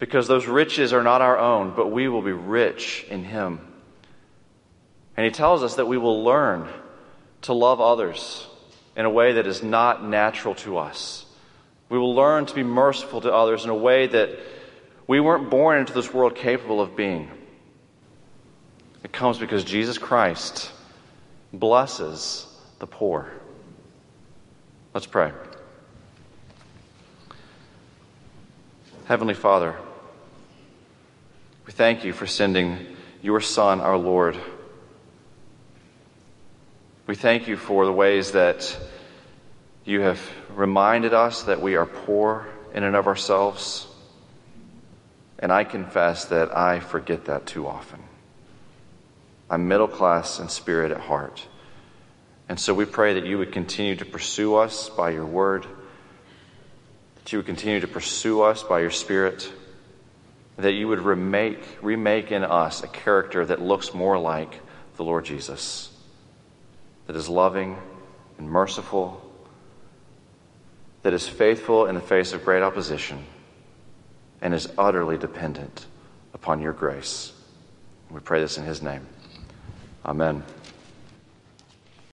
because 0.00 0.26
those 0.26 0.46
riches 0.46 0.92
are 0.92 1.02
not 1.02 1.22
our 1.22 1.38
own, 1.38 1.74
but 1.76 1.92
we 1.92 2.08
will 2.08 2.22
be 2.22 2.32
rich 2.32 3.06
in 3.08 3.22
him. 3.22 3.60
And 5.16 5.24
he 5.24 5.30
tells 5.30 5.62
us 5.62 5.76
that 5.76 5.86
we 5.86 5.98
will 5.98 6.24
learn 6.24 6.68
to 7.42 7.52
love 7.52 7.80
others 7.80 8.48
in 8.96 9.04
a 9.04 9.10
way 9.10 9.34
that 9.34 9.46
is 9.46 9.62
not 9.62 10.04
natural 10.04 10.56
to 10.56 10.78
us 10.78 11.24
we 11.88 11.98
will 11.98 12.14
learn 12.14 12.46
to 12.46 12.54
be 12.54 12.62
merciful 12.62 13.20
to 13.20 13.32
others 13.32 13.64
in 13.64 13.70
a 13.70 13.74
way 13.74 14.06
that 14.06 14.30
we 15.06 15.20
weren't 15.20 15.50
born 15.50 15.78
into 15.78 15.92
this 15.92 16.12
world 16.12 16.34
capable 16.34 16.80
of 16.80 16.96
being. 16.96 17.30
It 19.02 19.12
comes 19.12 19.38
because 19.38 19.64
Jesus 19.64 19.98
Christ 19.98 20.72
blesses 21.52 22.46
the 22.78 22.86
poor. 22.86 23.30
Let's 24.94 25.06
pray. 25.06 25.32
Heavenly 29.06 29.34
Father, 29.34 29.76
we 31.66 31.72
thank 31.72 32.04
you 32.04 32.14
for 32.14 32.26
sending 32.26 32.96
your 33.20 33.42
Son, 33.42 33.82
our 33.82 33.98
Lord. 33.98 34.34
We 37.06 37.14
thank 37.14 37.46
you 37.46 37.58
for 37.58 37.84
the 37.84 37.92
ways 37.92 38.32
that 38.32 38.74
you 39.84 40.00
have 40.00 40.18
reminded 40.54 41.12
us 41.12 41.42
that 41.42 41.60
we 41.60 41.76
are 41.76 41.84
poor 41.84 42.48
in 42.72 42.82
and 42.82 42.96
of 42.96 43.06
ourselves. 43.06 43.86
And 45.38 45.52
I 45.52 45.64
confess 45.64 46.24
that 46.26 46.56
I 46.56 46.80
forget 46.80 47.26
that 47.26 47.44
too 47.44 47.66
often. 47.66 48.02
I'm 49.50 49.68
middle 49.68 49.86
class 49.86 50.38
in 50.38 50.48
spirit 50.48 50.92
at 50.92 51.00
heart. 51.00 51.46
And 52.48 52.58
so 52.58 52.72
we 52.72 52.86
pray 52.86 53.12
that 53.20 53.26
you 53.26 53.36
would 53.36 53.52
continue 53.52 53.96
to 53.96 54.06
pursue 54.06 54.54
us 54.54 54.88
by 54.88 55.10
your 55.10 55.26
word, 55.26 55.66
that 57.24 57.32
you 57.32 57.38
would 57.38 57.46
continue 57.46 57.80
to 57.80 57.88
pursue 57.88 58.42
us 58.42 58.62
by 58.62 58.80
your 58.80 58.90
spirit, 58.90 59.50
that 60.58 60.72
you 60.72 60.86
would 60.86 61.00
remake, 61.00 61.64
remake 61.82 62.30
in 62.30 62.44
us 62.44 62.84
a 62.84 62.86
character 62.86 63.44
that 63.44 63.60
looks 63.60 63.92
more 63.92 64.18
like 64.18 64.60
the 64.96 65.02
Lord 65.02 65.24
Jesus, 65.24 65.90
that 67.06 67.16
is 67.16 67.28
loving 67.28 67.76
and 68.38 68.48
merciful 68.48 69.20
that 71.04 71.12
is 71.12 71.28
faithful 71.28 71.86
in 71.86 71.94
the 71.94 72.00
face 72.00 72.32
of 72.32 72.44
great 72.44 72.62
opposition 72.62 73.24
and 74.40 74.54
is 74.54 74.68
utterly 74.76 75.18
dependent 75.18 75.86
upon 76.32 76.60
your 76.60 76.72
grace. 76.72 77.32
We 78.10 78.20
pray 78.20 78.40
this 78.40 78.56
in 78.56 78.64
his 78.64 78.82
name. 78.82 79.06
Amen. 80.04 80.42